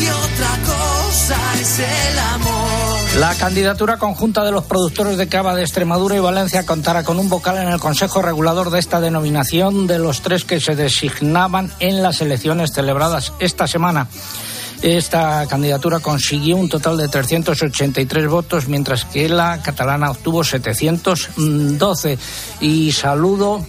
y 0.02 0.08
otra 0.10 0.50
cosa 0.66 1.38
es 1.62 1.80
el 1.80 2.20
amor. 2.20 3.01
La 3.18 3.36
candidatura 3.36 3.98
conjunta 3.98 4.44
de 4.46 4.52
los 4.52 4.64
productores 4.64 5.18
de 5.18 5.28
cava 5.28 5.54
de 5.54 5.64
Extremadura 5.64 6.16
y 6.16 6.20
Valencia 6.20 6.66
contará 6.66 7.04
con 7.04 7.20
un 7.20 7.28
vocal 7.28 7.58
en 7.58 7.68
el 7.68 7.80
Consejo 7.80 8.22
Regulador 8.22 8.70
de 8.70 8.80
esta 8.80 9.02
denominación 9.02 9.86
de 9.86 10.00
los 10.00 10.22
tres 10.22 10.46
que 10.46 10.62
se 10.62 10.78
designaban 10.78 11.72
en 11.80 12.02
las 12.02 12.22
elecciones 12.22 12.72
celebradas 12.72 13.34
esta 13.40 13.68
semana. 13.68 14.08
Esta 14.82 15.46
candidatura 15.48 16.00
consiguió 16.00 16.56
un 16.56 16.70
total 16.70 16.96
de 16.98 17.10
383 17.10 18.28
votos, 18.28 18.70
mientras 18.70 19.04
que 19.04 19.28
la 19.28 19.62
catalana 19.62 20.10
obtuvo 20.10 20.46
712. 20.46 22.18
Y 22.62 22.94
saludo 22.94 23.66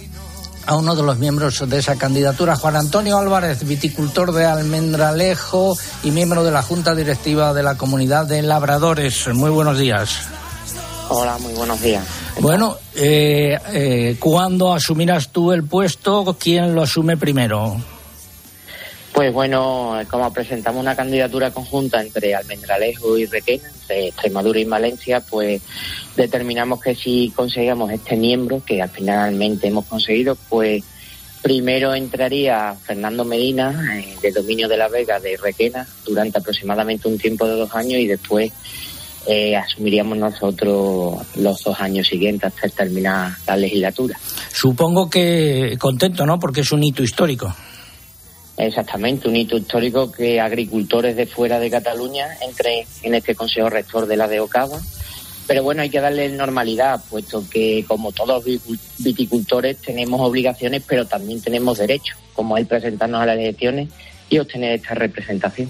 a 0.65 0.75
uno 0.75 0.95
de 0.95 1.03
los 1.03 1.17
miembros 1.17 1.67
de 1.69 1.79
esa 1.79 1.97
candidatura, 1.97 2.55
Juan 2.55 2.75
Antonio 2.75 3.17
Álvarez, 3.17 3.65
viticultor 3.67 4.31
de 4.31 4.45
Almendralejo 4.45 5.75
y 6.03 6.11
miembro 6.11 6.43
de 6.43 6.51
la 6.51 6.61
Junta 6.61 6.95
Directiva 6.95 7.53
de 7.53 7.63
la 7.63 7.75
Comunidad 7.75 8.25
de 8.25 8.41
Labradores. 8.41 9.27
Muy 9.33 9.49
buenos 9.49 9.77
días. 9.77 10.27
Hola, 11.09 11.37
muy 11.37 11.53
buenos 11.53 11.81
días. 11.81 12.05
Bueno, 12.39 12.77
eh, 12.95 13.57
eh, 13.73 14.15
¿cuándo 14.19 14.73
asumirás 14.73 15.29
tú 15.29 15.51
el 15.51 15.63
puesto? 15.63 16.37
¿Quién 16.39 16.73
lo 16.73 16.83
asume 16.83 17.17
primero? 17.17 17.75
Pues 19.13 19.31
bueno, 19.31 19.99
como 20.09 20.33
presentamos 20.33 20.81
una 20.81 20.95
candidatura 20.95 21.51
conjunta 21.51 22.01
entre 22.01 22.33
Almendralejo 22.33 23.17
y 23.17 23.25
Requena, 23.25 23.69
de 23.87 24.07
Extremadura 24.07 24.59
y 24.59 24.65
Valencia, 24.65 25.19
pues 25.21 25.61
determinamos 26.15 26.81
que 26.81 26.95
si 26.95 27.31
conseguimos 27.35 27.91
este 27.91 28.15
miembro, 28.15 28.63
que 28.65 28.81
al 28.81 28.89
finalmente 28.89 29.67
hemos 29.67 29.85
conseguido, 29.85 30.37
pues 30.49 30.83
primero 31.41 31.93
entraría 31.93 32.75
Fernando 32.83 33.25
Medina, 33.25 33.99
eh, 33.99 34.15
de 34.21 34.31
dominio 34.31 34.67
de 34.67 34.77
la 34.77 34.87
Vega 34.87 35.19
de 35.19 35.37
Requena, 35.37 35.85
durante 36.05 36.39
aproximadamente 36.39 37.07
un 37.07 37.17
tiempo 37.17 37.45
de 37.45 37.57
dos 37.57 37.75
años 37.75 37.99
y 37.99 38.07
después 38.07 38.51
eh, 39.25 39.55
asumiríamos 39.55 40.17
nosotros 40.17 41.21
los 41.35 41.63
dos 41.63 41.79
años 41.79 42.07
siguientes 42.07 42.51
hasta 42.51 42.69
terminar 42.69 43.31
la 43.47 43.57
legislatura. 43.57 44.17
Supongo 44.51 45.09
que 45.09 45.77
contento, 45.79 46.25
¿no? 46.25 46.39
Porque 46.39 46.61
es 46.61 46.71
un 46.71 46.83
hito 46.83 47.03
histórico. 47.03 47.53
Exactamente, 48.67 49.27
un 49.27 49.35
hito 49.35 49.57
histórico 49.57 50.11
que 50.11 50.39
agricultores 50.39 51.15
de 51.15 51.25
fuera 51.25 51.59
de 51.59 51.69
Cataluña 51.69 52.27
entren 52.41 52.85
en 53.01 53.15
este 53.15 53.35
Consejo 53.35 53.69
Rector 53.69 54.05
de 54.05 54.17
la 54.17 54.27
de 54.27 54.39
Ocava. 54.39 54.79
Pero 55.45 55.63
bueno, 55.63 55.81
hay 55.81 55.89
que 55.89 55.99
darle 55.99 56.29
normalidad, 56.29 57.03
puesto 57.09 57.43
que 57.49 57.83
como 57.85 58.13
todos 58.13 58.45
viticultores 58.99 59.77
tenemos 59.79 60.21
obligaciones, 60.21 60.83
pero 60.87 61.05
también 61.05 61.41
tenemos 61.41 61.77
derechos, 61.77 62.17
como 62.33 62.57
el 62.57 62.65
presentarnos 62.65 63.21
a 63.21 63.25
las 63.25 63.37
elecciones 63.37 63.89
y 64.29 64.39
obtener 64.39 64.75
esta 64.75 64.93
representación. 64.93 65.69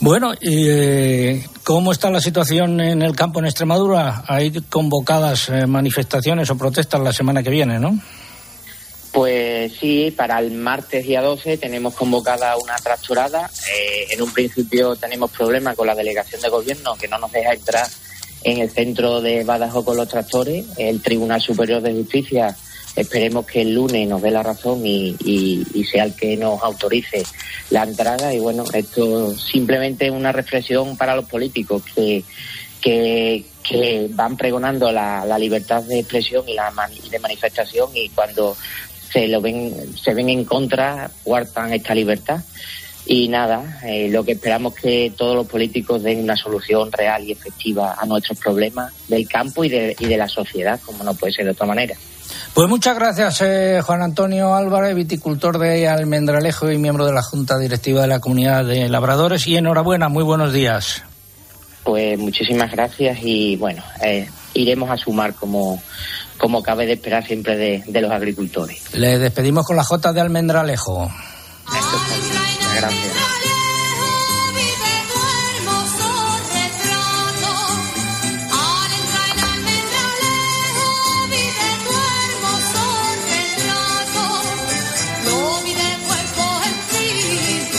Bueno, 0.00 0.32
eh, 0.40 1.44
¿cómo 1.62 1.92
está 1.92 2.10
la 2.10 2.20
situación 2.20 2.80
en 2.80 3.02
el 3.02 3.14
campo 3.14 3.38
en 3.38 3.46
Extremadura? 3.46 4.24
Hay 4.26 4.50
convocadas 4.68 5.48
eh, 5.48 5.66
manifestaciones 5.66 6.50
o 6.50 6.58
protestas 6.58 7.00
la 7.00 7.12
semana 7.12 7.42
que 7.42 7.50
viene, 7.50 7.78
¿no? 7.78 7.98
Pues 9.12 9.72
sí, 9.80 10.12
para 10.16 10.38
el 10.38 10.52
martes 10.52 11.06
día 11.06 11.22
12 11.22 11.56
tenemos 11.56 11.94
convocada 11.94 12.56
una 12.56 12.76
tractorada. 12.76 13.50
Eh, 13.74 14.08
en 14.10 14.22
un 14.22 14.32
principio 14.32 14.96
tenemos 14.96 15.30
problemas 15.30 15.76
con 15.76 15.86
la 15.86 15.94
delegación 15.94 16.40
de 16.40 16.48
gobierno 16.48 16.94
que 16.96 17.08
no 17.08 17.18
nos 17.18 17.32
deja 17.32 17.52
entrar 17.52 17.88
en 18.44 18.58
el 18.58 18.70
centro 18.70 19.20
de 19.20 19.44
Badajoz 19.44 19.84
con 19.84 19.96
los 19.96 20.08
tractores. 20.08 20.66
El 20.76 21.00
Tribunal 21.00 21.40
Superior 21.40 21.80
de 21.80 21.94
Justicia 21.94 22.56
esperemos 22.96 23.46
que 23.46 23.62
el 23.62 23.74
lunes 23.74 24.08
nos 24.08 24.20
dé 24.22 24.30
la 24.30 24.42
razón 24.42 24.82
y, 24.84 25.14
sea 25.90 26.04
el 26.04 26.14
que 26.14 26.36
nos 26.36 26.62
autorice 26.62 27.24
la 27.70 27.84
entrada. 27.84 28.34
Y 28.34 28.40
bueno, 28.40 28.64
esto 28.72 29.36
simplemente 29.36 30.06
es 30.06 30.12
una 30.12 30.32
reflexión 30.32 30.96
para 30.96 31.16
los 31.16 31.24
políticos 31.26 31.82
que, 31.94 32.24
que, 32.80 33.44
van 34.10 34.36
pregonando 34.36 34.90
la, 34.90 35.38
libertad 35.38 35.82
de 35.82 36.00
expresión 36.00 36.48
y 36.48 36.54
la 36.54 36.72
de 37.10 37.18
manifestación 37.18 37.90
y 37.94 38.08
cuando 38.10 38.56
se 39.12 39.28
lo 39.28 39.40
ven, 39.40 39.74
se 39.96 40.14
ven 40.14 40.28
en 40.28 40.44
contra, 40.44 41.10
cuartan 41.24 41.72
esta 41.72 41.94
libertad. 41.94 42.40
Y 43.06 43.28
nada, 43.28 43.80
eh, 43.84 44.08
lo 44.10 44.22
que 44.22 44.32
esperamos 44.32 44.74
es 44.76 44.82
que 44.82 45.12
todos 45.16 45.34
los 45.34 45.46
políticos 45.46 46.02
den 46.02 46.20
una 46.20 46.36
solución 46.36 46.92
real 46.92 47.24
y 47.24 47.32
efectiva 47.32 47.96
a 47.98 48.04
nuestros 48.04 48.38
problemas 48.38 48.92
del 49.08 49.26
campo 49.26 49.64
y 49.64 49.70
de, 49.70 49.96
y 49.98 50.06
de 50.06 50.16
la 50.18 50.28
sociedad, 50.28 50.78
como 50.84 51.04
no 51.04 51.14
puede 51.14 51.32
ser 51.32 51.46
de 51.46 51.52
otra 51.52 51.66
manera. 51.66 51.94
Pues 52.52 52.68
muchas 52.68 52.96
gracias, 52.96 53.40
eh, 53.40 53.80
Juan 53.82 54.02
Antonio 54.02 54.54
Álvarez, 54.54 54.94
viticultor 54.94 55.58
de 55.58 55.88
Almendralejo 55.88 56.70
y 56.70 56.76
miembro 56.76 57.06
de 57.06 57.12
la 57.12 57.22
Junta 57.22 57.56
Directiva 57.56 58.02
de 58.02 58.08
la 58.08 58.20
Comunidad 58.20 58.64
de 58.64 58.88
Labradores. 58.88 59.46
Y 59.46 59.56
enhorabuena, 59.56 60.08
muy 60.08 60.24
buenos 60.24 60.52
días. 60.52 61.02
Pues 61.84 62.18
muchísimas 62.18 62.70
gracias 62.70 63.18
y 63.22 63.56
bueno, 63.56 63.82
eh, 64.02 64.28
iremos 64.54 64.90
a 64.90 64.96
sumar 64.96 65.34
como, 65.34 65.80
como 66.38 66.62
cabe 66.62 66.86
de 66.86 66.94
esperar 66.94 67.26
siempre 67.26 67.56
de, 67.56 67.82
de 67.86 68.00
los 68.00 68.10
agricultores. 68.10 68.94
Le 68.94 69.18
despedimos 69.18 69.66
con 69.66 69.76
la 69.76 69.84
J 69.84 70.12
de 70.12 70.20
Almendralejo. 70.20 71.10
Muchas 71.66 72.74
gracias. 72.76 73.47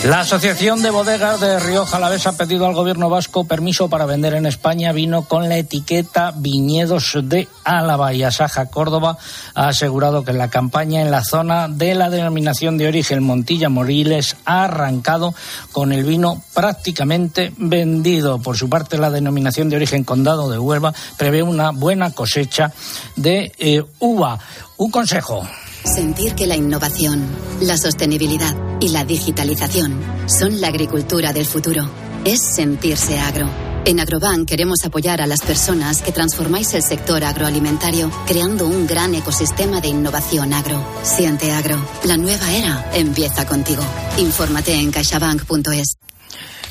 La 0.10 0.22
Asociación 0.22 0.82
de 0.82 0.90
Bodegas 0.90 1.40
de 1.40 1.60
Rioja 1.60 1.98
Alavés 1.98 2.26
ha 2.26 2.36
pedido 2.36 2.66
al 2.66 2.74
gobierno 2.74 3.12
vasco 3.12 3.44
permiso 3.44 3.90
para 3.90 4.08
vender 4.08 4.34
en 4.34 4.48
España 4.48 4.92
vino 4.92 5.26
con 5.26 5.48
la 5.48 5.58
etiqueta 5.58 6.34
Viñedos 6.36 7.16
de 7.22 7.48
Álava 7.64 8.12
y 8.12 8.24
Asaja 8.24 8.72
Córdoba 8.72 9.20
ha 9.54 9.68
asegurado 9.68 10.26
que 10.26 10.34
la 10.34 10.50
campaña 10.50 11.04
en 11.04 11.12
la 11.12 11.24
zona 11.24 11.68
de 11.68 11.94
la 11.94 12.10
denominación 12.10 12.80
de 12.80 12.88
origen 12.88 13.22
Montilla 13.22 13.70
Moriles 13.70 14.36
ha 14.46 14.64
arrancado 14.64 15.36
con 15.72 15.92
el 15.92 16.04
vino 16.04 16.42
prácticamente 16.56 17.54
vendido. 17.58 18.42
Por 18.42 18.58
su 18.58 18.68
parte, 18.68 18.98
la 18.98 19.12
denominación 19.12 19.70
de 19.70 19.76
origen 19.76 20.04
Condado 20.04 20.50
de 20.50 20.58
Huelva 20.58 20.92
prevé 21.18 21.44
una 21.44 21.70
buena 21.70 22.14
cosecha 22.14 22.74
de 23.16 23.52
eh, 23.60 23.84
uva. 24.00 24.40
Un 24.78 24.90
consejo. 24.90 25.48
Sentir 25.94 26.36
que 26.36 26.46
la 26.46 26.56
innovación, 26.56 27.26
la 27.62 27.76
sostenibilidad 27.76 28.56
y 28.80 28.90
la 28.90 29.04
digitalización 29.06 30.00
son 30.28 30.62
la 30.62 30.68
agricultura 30.68 31.34
del 31.34 31.46
futuro. 31.46 31.90
Es 32.24 32.42
sentirse 32.42 33.18
agro. 33.18 33.50
En 33.86 34.00
Agrobank 34.00 34.48
queremos 34.48 34.86
apoyar 34.86 35.20
a 35.20 35.26
las 35.26 35.42
personas 35.42 36.04
que 36.04 36.12
transformáis 36.12 36.74
el 36.76 36.84
sector 36.84 37.24
agroalimentario 37.24 38.12
creando 38.28 38.68
un 38.68 38.86
gran 38.86 39.16
ecosistema 39.16 39.82
de 39.82 39.88
innovación 39.88 40.54
agro. 40.54 40.86
Siente 41.02 41.52
agro. 41.52 41.84
La 42.04 42.18
nueva 42.18 42.54
era 42.54 42.92
empieza 42.94 43.48
contigo. 43.48 43.84
Infórmate 44.20 44.76
en 44.76 44.92
caixabank.es. 44.92 46.09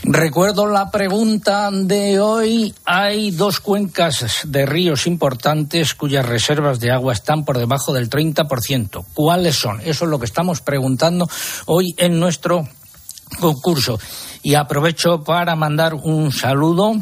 Recuerdo 0.04 0.66
la 0.66 0.90
pregunta 0.90 1.70
de 1.72 2.20
hoy. 2.20 2.74
Hay 2.84 3.30
dos 3.30 3.61
cuencas 3.61 4.42
de 4.44 4.64
ríos 4.64 5.06
importantes 5.06 5.94
cuyas 5.94 6.24
reservas 6.24 6.80
de 6.80 6.92
agua 6.92 7.12
están 7.12 7.44
por 7.44 7.58
debajo 7.58 7.92
del 7.92 8.08
30%. 8.08 9.04
¿Cuáles 9.12 9.56
son? 9.56 9.80
Eso 9.80 10.04
es 10.04 10.11
lo 10.11 10.18
que 10.18 10.26
estamos 10.26 10.61
preguntando 10.61 11.28
hoy 11.66 11.94
en 11.98 12.20
nuestro 12.20 12.68
concurso. 13.40 13.98
Y 14.42 14.54
aprovecho 14.54 15.24
para 15.24 15.56
mandar 15.56 15.94
un 15.94 16.32
saludo 16.32 16.94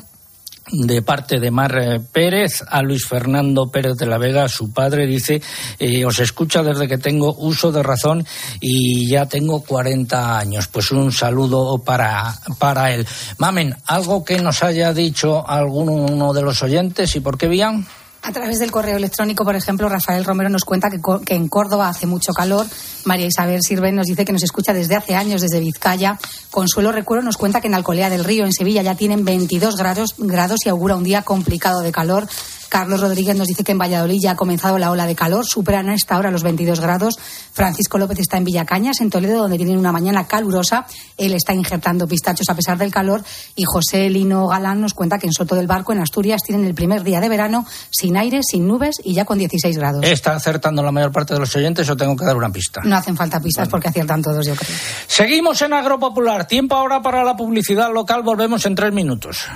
de 0.72 1.02
parte 1.02 1.38
de 1.38 1.50
Mar 1.50 1.76
eh, 1.78 2.00
Pérez 2.00 2.62
a 2.68 2.82
Luis 2.82 3.06
Fernando 3.06 3.70
Pérez 3.70 3.96
de 3.96 4.06
la 4.06 4.18
Vega, 4.18 4.48
su 4.48 4.72
padre, 4.72 5.06
dice, 5.06 5.40
eh, 5.78 6.04
os 6.04 6.18
escucha 6.18 6.62
desde 6.62 6.88
que 6.88 6.98
tengo 6.98 7.34
uso 7.38 7.70
de 7.70 7.82
razón 7.82 8.26
y 8.60 9.08
ya 9.08 9.26
tengo 9.26 9.62
40 9.62 10.38
años. 10.38 10.68
Pues 10.68 10.90
un 10.90 11.12
saludo 11.12 11.78
para, 11.78 12.34
para 12.58 12.92
él. 12.92 13.06
Mamen, 13.38 13.76
algo 13.86 14.24
que 14.24 14.40
nos 14.40 14.62
haya 14.62 14.92
dicho 14.92 15.48
alguno 15.48 16.32
de 16.32 16.42
los 16.42 16.62
oyentes 16.62 17.14
y 17.16 17.20
por 17.20 17.38
qué 17.38 17.48
vían. 17.48 17.86
A 18.22 18.32
través 18.32 18.58
del 18.58 18.72
correo 18.72 18.96
electrónico, 18.96 19.44
por 19.44 19.54
ejemplo, 19.54 19.88
Rafael 19.88 20.24
Romero 20.24 20.50
nos 20.50 20.64
cuenta 20.64 20.90
que, 20.90 20.98
que 21.24 21.34
en 21.34 21.48
Córdoba 21.48 21.88
hace 21.88 22.06
mucho 22.06 22.32
calor. 22.32 22.66
María 23.04 23.26
Isabel 23.26 23.60
Sirven 23.62 23.94
nos 23.94 24.06
dice 24.06 24.24
que 24.24 24.32
nos 24.32 24.42
escucha 24.42 24.72
desde 24.72 24.96
hace 24.96 25.14
años, 25.14 25.40
desde 25.42 25.60
Vizcaya. 25.60 26.18
Consuelo 26.50 26.90
Recuero 26.90 27.22
nos 27.22 27.36
cuenta 27.36 27.60
que 27.60 27.68
en 27.68 27.74
Alcolea 27.74 28.10
del 28.10 28.24
Río, 28.24 28.44
en 28.44 28.52
Sevilla, 28.52 28.82
ya 28.82 28.96
tienen 28.96 29.24
22 29.24 29.76
grados, 29.76 30.14
grados 30.18 30.60
y 30.66 30.68
augura 30.68 30.96
un 30.96 31.04
día 31.04 31.22
complicado 31.22 31.80
de 31.82 31.92
calor. 31.92 32.26
Carlos 32.68 33.00
Rodríguez 33.00 33.36
nos 33.36 33.46
dice 33.46 33.64
que 33.64 33.72
en 33.72 33.78
Valladolid 33.78 34.20
ya 34.20 34.32
ha 34.32 34.36
comenzado 34.36 34.78
la 34.78 34.90
ola 34.90 35.06
de 35.06 35.14
calor, 35.14 35.46
superan 35.46 35.88
a 35.88 35.94
esta 35.94 36.18
hora 36.18 36.30
los 36.30 36.42
22 36.42 36.80
grados. 36.80 37.18
Francisco 37.52 37.98
López 37.98 38.18
está 38.18 38.36
en 38.36 38.44
Villacañas, 38.44 39.00
en 39.00 39.10
Toledo, 39.10 39.38
donde 39.38 39.56
tienen 39.56 39.78
una 39.78 39.92
mañana 39.92 40.26
calurosa. 40.26 40.86
Él 41.16 41.34
está 41.34 41.54
injertando 41.54 42.06
pistachos 42.06 42.48
a 42.48 42.54
pesar 42.54 42.78
del 42.78 42.90
calor. 42.90 43.22
Y 43.54 43.64
José 43.64 44.10
Lino 44.10 44.46
Galán 44.48 44.80
nos 44.80 44.94
cuenta 44.94 45.18
que 45.18 45.26
en 45.26 45.32
Soto 45.32 45.54
del 45.54 45.66
Barco, 45.66 45.92
en 45.92 46.00
Asturias, 46.00 46.42
tienen 46.42 46.66
el 46.66 46.74
primer 46.74 47.02
día 47.02 47.20
de 47.20 47.28
verano 47.28 47.66
sin 47.90 48.16
aire, 48.16 48.40
sin 48.42 48.66
nubes 48.66 48.96
y 49.02 49.14
ya 49.14 49.24
con 49.24 49.38
16 49.38 49.76
grados. 49.78 50.04
¿Está 50.04 50.34
acertando 50.34 50.82
la 50.82 50.92
mayor 50.92 51.12
parte 51.12 51.34
de 51.34 51.40
los 51.40 51.54
oyentes 51.56 51.88
o 51.88 51.96
tengo 51.96 52.16
que 52.16 52.24
dar 52.24 52.36
una 52.36 52.50
pista? 52.50 52.80
No 52.84 52.96
hacen 52.96 53.16
falta 53.16 53.40
pistas 53.40 53.68
porque 53.68 53.88
aciertan 53.88 54.22
todos, 54.22 54.46
yo 54.46 54.54
creo. 54.54 54.76
Seguimos 55.06 55.62
en 55.62 55.72
Agropopular. 55.72 56.46
Tiempo 56.46 56.74
ahora 56.74 57.02
para 57.02 57.24
la 57.24 57.36
publicidad 57.36 57.92
local. 57.92 58.22
Volvemos 58.22 58.66
en 58.66 58.74
tres 58.74 58.92
minutos. 58.92 59.46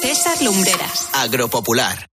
César 0.00 0.40
Lumbreras. 0.42 1.08
Agropopular. 1.12 2.07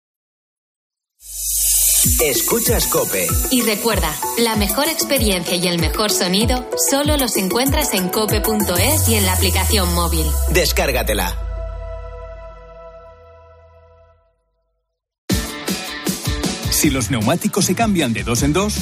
Escuchas 2.05 2.87
Cope. 2.87 3.27
Y 3.49 3.61
recuerda, 3.61 4.13
la 4.37 4.57
mejor 4.57 4.89
experiencia 4.89 5.55
y 5.55 5.67
el 5.67 5.79
mejor 5.79 6.11
sonido 6.11 6.69
solo 6.89 7.15
los 7.15 7.37
encuentras 7.37 7.93
en 7.93 8.09
cope.es 8.09 9.07
y 9.07 9.15
en 9.15 9.25
la 9.25 9.31
aplicación 9.31 9.93
móvil. 9.93 10.25
Descárgatela. 10.51 11.37
Si 16.71 16.89
los 16.89 17.09
neumáticos 17.09 17.63
se 17.65 17.75
cambian 17.75 18.11
de 18.11 18.23
dos 18.23 18.43
en 18.43 18.51
dos, 18.51 18.75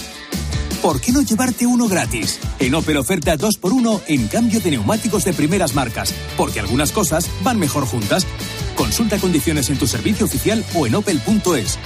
¿por 0.81 0.99
qué 0.99 1.11
no 1.11 1.21
llevarte 1.21 1.67
uno 1.67 1.87
gratis? 1.87 2.39
En 2.59 2.73
Opel 2.73 2.97
oferta 2.97 3.37
2x1 3.37 4.01
en 4.07 4.27
cambio 4.29 4.59
de 4.61 4.71
neumáticos 4.71 5.25
de 5.25 5.33
primeras 5.33 5.75
marcas, 5.75 6.11
porque 6.37 6.59
algunas 6.59 6.91
cosas 6.91 7.29
van 7.43 7.59
mejor 7.59 7.85
juntas. 7.85 8.25
Consulta 8.75 9.19
condiciones 9.19 9.69
en 9.69 9.77
tu 9.77 9.85
servicio 9.85 10.25
oficial 10.25 10.65
o 10.73 10.87
en 10.87 10.95
opel.es. 10.95 11.77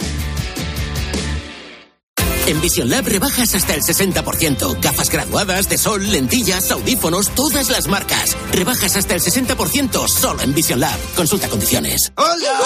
En 2.47 2.61
Vision 2.61 2.89
Lab 2.91 3.07
rebajas 3.07 3.55
hasta 3.55 3.73
el 3.73 3.81
60%. 3.81 4.79
Gafas 4.79 5.09
graduadas, 5.09 5.67
de 5.67 5.79
sol, 5.79 6.11
lentillas, 6.11 6.69
audífonos, 6.69 7.33
todas 7.33 7.71
las 7.71 7.87
marcas. 7.87 8.37
Rebajas 8.51 8.95
hasta 8.95 9.15
el 9.15 9.21
60% 9.21 10.07
solo 10.07 10.41
en 10.43 10.53
Vision 10.53 10.79
Lab. 10.79 10.99
Consulta 11.15 11.49
condiciones. 11.49 12.11
¡Hola! 12.15 12.59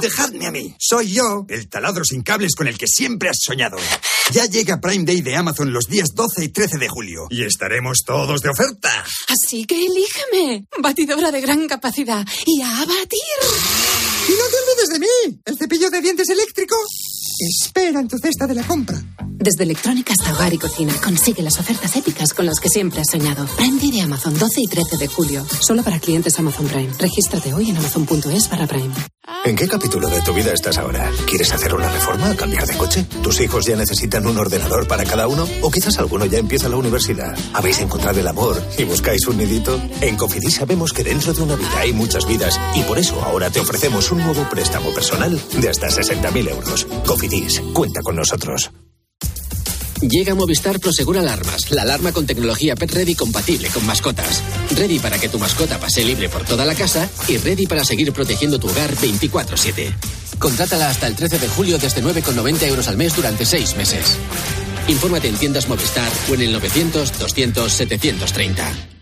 Dejadme 0.00 0.46
a 0.46 0.50
mí. 0.50 0.74
Soy 0.78 1.12
yo, 1.12 1.44
el 1.50 1.68
taladro 1.68 2.02
sin 2.04 2.22
cables 2.22 2.54
con 2.54 2.66
el 2.66 2.78
que 2.78 2.86
siempre 2.86 3.28
has 3.28 3.36
soñado. 3.42 3.76
Ya 4.32 4.46
llega 4.46 4.80
Prime 4.80 5.04
Day 5.04 5.20
de 5.20 5.36
Amazon 5.36 5.70
los 5.70 5.86
días 5.86 6.14
12 6.14 6.44
y 6.44 6.48
13 6.48 6.78
de 6.78 6.88
julio. 6.88 7.26
Y 7.28 7.44
estaremos 7.44 7.98
todos 8.06 8.40
de 8.40 8.48
oferta. 8.48 9.04
Así 9.28 9.66
que 9.66 9.76
elígeme. 9.84 10.64
Batidora 10.78 11.30
de 11.30 11.42
gran 11.42 11.68
capacidad. 11.68 12.26
Y 12.46 12.62
a 12.62 12.70
batir. 12.70 13.20
Y 14.28 14.32
no 14.32 14.44
te 14.48 14.56
olvides 14.56 14.88
de 14.88 14.98
mí, 14.98 15.40
el 15.44 15.58
cepillo 15.58 15.90
de 15.90 16.00
dientes 16.00 16.28
eléctrico. 16.30 16.74
Espera 17.38 18.00
en 18.00 18.08
tu 18.08 18.16
cesta 18.18 18.46
de 18.46 18.54
la 18.54 18.62
compra. 18.62 18.98
Desde 19.38 19.64
electrónica 19.64 20.14
hasta 20.14 20.32
hogar 20.32 20.54
y 20.54 20.58
cocina, 20.58 20.94
consigue 21.04 21.42
las 21.42 21.58
ofertas 21.58 21.94
épicas 21.96 22.32
con 22.32 22.46
las 22.46 22.58
que 22.58 22.70
siempre 22.70 23.00
has 23.00 23.08
soñado. 23.10 23.46
Prime 23.56 23.78
Day 23.78 23.90
de 23.90 24.00
Amazon, 24.00 24.38
12 24.38 24.62
y 24.62 24.66
13 24.66 24.96
de 24.96 25.06
julio. 25.06 25.46
Solo 25.60 25.82
para 25.82 26.00
clientes 26.00 26.38
Amazon 26.38 26.66
Prime. 26.66 26.92
Regístrate 26.98 27.52
hoy 27.52 27.70
en 27.70 27.76
amazon.es 27.76 28.48
barra 28.48 28.66
Prime. 28.66 28.94
¿En 29.44 29.56
qué 29.56 29.68
capítulo 29.68 30.08
de 30.08 30.22
tu 30.22 30.32
vida 30.32 30.52
estás 30.52 30.78
ahora? 30.78 31.10
¿Quieres 31.26 31.52
hacer 31.52 31.74
una 31.74 31.90
reforma? 31.90 32.34
¿Cambiar 32.36 32.66
de 32.66 32.76
coche? 32.76 33.04
¿Tus 33.22 33.40
hijos 33.40 33.66
ya 33.66 33.76
necesitan 33.76 34.26
un 34.26 34.38
ordenador 34.38 34.86
para 34.86 35.04
cada 35.04 35.28
uno? 35.28 35.46
¿O 35.62 35.70
quizás 35.70 35.98
alguno 35.98 36.26
ya 36.26 36.38
empieza 36.38 36.68
la 36.68 36.76
universidad? 36.76 37.36
¿Habéis 37.52 37.80
encontrado 37.80 38.18
el 38.20 38.26
amor 38.26 38.60
y 38.78 38.84
buscáis 38.84 39.26
un 39.26 39.38
nidito? 39.38 39.80
En 40.00 40.16
Cofidis 40.16 40.54
sabemos 40.54 40.92
que 40.92 41.04
dentro 41.04 41.32
de 41.32 41.42
una 41.42 41.56
vida 41.56 41.78
hay 41.78 41.92
muchas 41.92 42.26
vidas 42.26 42.58
y 42.74 42.82
por 42.82 42.98
eso 42.98 43.20
ahora 43.22 43.50
te 43.50 43.60
ofrecemos 43.60 44.10
un 44.10 44.18
nuevo 44.18 44.48
préstamo 44.48 44.92
personal 44.94 45.40
de 45.60 45.68
hasta 45.68 45.88
60.000 45.88 46.50
euros. 46.50 46.86
Cofidis, 47.04 47.25
cuenta 47.72 48.02
con 48.02 48.16
nosotros. 48.16 48.70
Llega 50.00 50.34
Movistar 50.34 50.78
Prosegur 50.78 51.18
Alarmas, 51.18 51.70
la 51.70 51.82
alarma 51.82 52.12
con 52.12 52.26
tecnología 52.26 52.76
Pet 52.76 52.92
Ready 52.92 53.14
compatible 53.14 53.68
con 53.68 53.86
mascotas. 53.86 54.42
Ready 54.76 54.98
para 54.98 55.18
que 55.18 55.30
tu 55.30 55.38
mascota 55.38 55.80
pase 55.80 56.04
libre 56.04 56.28
por 56.28 56.44
toda 56.44 56.66
la 56.66 56.74
casa 56.74 57.08
y 57.28 57.38
ready 57.38 57.66
para 57.66 57.84
seguir 57.84 58.12
protegiendo 58.12 58.58
tu 58.58 58.68
hogar 58.68 58.94
24-7. 58.94 59.94
Contrátala 60.38 60.90
hasta 60.90 61.06
el 61.06 61.16
13 61.16 61.38
de 61.38 61.48
julio 61.48 61.78
desde 61.78 62.02
9,90 62.02 62.68
euros 62.68 62.88
al 62.88 62.98
mes 62.98 63.16
durante 63.16 63.46
6 63.46 63.76
meses. 63.76 64.18
Infórmate 64.88 65.28
en 65.28 65.36
tiendas 65.36 65.66
Movistar 65.68 66.12
o 66.30 66.34
en 66.34 66.42
el 66.42 66.60
900-200-730. 66.60 68.95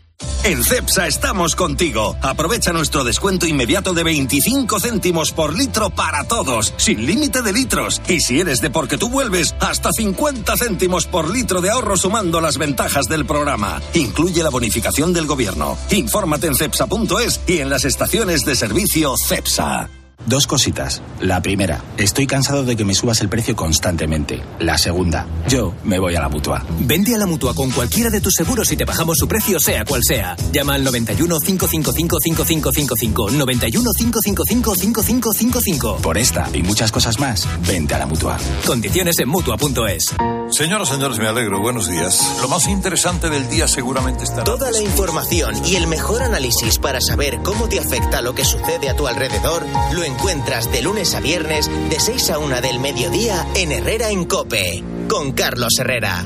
En 0.45 0.63
CEPSA 0.63 1.07
estamos 1.07 1.57
contigo. 1.57 2.17
Aprovecha 2.21 2.71
nuestro 2.71 3.03
descuento 3.03 3.47
inmediato 3.47 3.95
de 3.95 4.05
25 4.05 4.79
céntimos 4.79 5.33
por 5.33 5.57
litro 5.57 5.89
para 5.89 6.25
todos, 6.25 6.75
sin 6.77 7.07
límite 7.07 7.41
de 7.41 7.55
litros. 7.55 8.03
Y 8.09 8.21
si 8.21 8.41
eres 8.41 8.61
de 8.61 8.69
porque 8.69 8.99
tú 8.99 9.09
vuelves, 9.09 9.55
hasta 9.59 9.91
50 9.91 10.55
céntimos 10.59 11.07
por 11.07 11.31
litro 11.31 11.63
de 11.63 11.71
ahorro 11.71 11.97
sumando 11.97 12.43
las 12.43 12.59
ventajas 12.59 13.07
del 13.07 13.25
programa. 13.25 13.81
Incluye 13.95 14.43
la 14.43 14.51
bonificación 14.51 15.15
del 15.15 15.25
gobierno. 15.25 15.79
Infórmate 15.89 16.49
en 16.49 16.57
cepsa.es 16.57 17.41
y 17.47 17.61
en 17.61 17.71
las 17.71 17.87
estaciones 17.87 18.45
de 18.45 18.55
servicio 18.55 19.15
CEPSA. 19.17 20.04
Dos 20.27 20.47
cositas. 20.47 21.03
La 21.21 21.43
primera, 21.43 21.83
estoy 21.99 22.27
cansado 22.27 22.65
de 22.65 22.77
que 22.77 22.85
me 22.85 22.95
subas 22.95 23.21
el 23.21 23.29
precio 23.29 23.55
constantemente. 23.55 24.43
La 24.59 24.79
segunda, 24.79 25.27
yo 25.49 25.75
me 25.85 25.99
voy 25.99 26.15
a 26.17 26.21
la 26.21 26.29
mutua. 26.29 26.65
Vende 26.81 27.15
a 27.15 27.19
la 27.19 27.27
mutua 27.27 27.55
con 27.55 27.71
cualquiera 27.71 28.11
de 28.11 28.21
tus 28.21 28.35
seguros 28.35 28.71
y 28.73 28.77
te 28.77 28.85
bajamos 28.85 29.19
su 29.19 29.29
precio, 29.29 29.61
sea 29.61 29.85
cual 29.85 30.03
sea. 30.03 30.37
Llama 30.53 30.75
al 30.75 30.85
91 30.85 31.39
555 31.41 32.19
5555. 32.21 33.31
91 33.31 33.91
555 33.97 34.75
5555. 34.75 35.97
Por 35.97 36.19
esta 36.19 36.49
y 36.53 36.63
muchas 36.63 36.91
cosas 36.91 37.19
más, 37.19 37.47
vente 37.67 37.95
a 37.95 37.99
la 37.99 38.07
mutua. 38.07 38.39
Condiciones 38.67 39.19
en 39.19 39.29
mutua.es. 39.29 40.15
Señoras, 40.55 40.89
señores, 40.89 41.19
me 41.19 41.27
alegro. 41.27 41.61
Buenos 41.61 41.89
días. 41.89 42.39
Lo 42.41 42.47
más 42.47 42.69
interesante 42.69 43.29
del 43.29 43.49
día 43.49 43.67
seguramente 43.67 44.23
está. 44.23 44.45
Toda 44.45 44.71
la 44.71 44.81
información 44.81 45.53
y 45.67 45.75
el 45.75 45.89
mejor 45.89 46.23
análisis 46.23 46.79
para 46.79 47.01
saber 47.01 47.41
cómo 47.43 47.69
te 47.69 47.81
afecta 47.81 48.23
lo 48.23 48.37
que 48.37 48.45
sucede 48.45 48.89
a 48.89 48.95
tu 48.95 49.09
alrededor 49.09 49.67
lo 49.93 50.05
encuentras 50.05 50.71
de 50.71 50.83
lunes 50.83 51.13
a 51.17 51.21
viernes 51.21 51.69
de 51.91 51.99
6 51.99 52.31
a 52.31 52.39
1 52.39 52.61
del 52.61 52.79
mediodía 52.79 53.45
en 53.57 53.73
Herrera 53.73 54.11
en 54.11 54.27
Cope 54.27 54.85
con 55.09 55.33
Carlos 55.33 55.73
Herrera. 55.77 56.25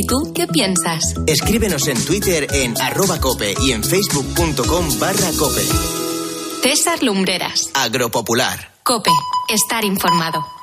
¿Y 0.00 0.06
tú 0.06 0.32
qué 0.34 0.46
piensas? 0.46 1.14
Escríbenos 1.26 1.86
en 1.86 2.02
Twitter 2.02 2.46
en 2.54 2.74
arroba 2.80 3.20
cope 3.20 3.54
y 3.60 3.72
en 3.72 3.84
facebook.com 3.84 4.98
barra 4.98 5.30
cope. 5.38 5.62
César 6.62 7.02
Lumbreras. 7.02 7.68
Agropopular. 7.74 8.72
Cope. 8.82 9.10
Estar 9.50 9.84
informado. 9.84 10.59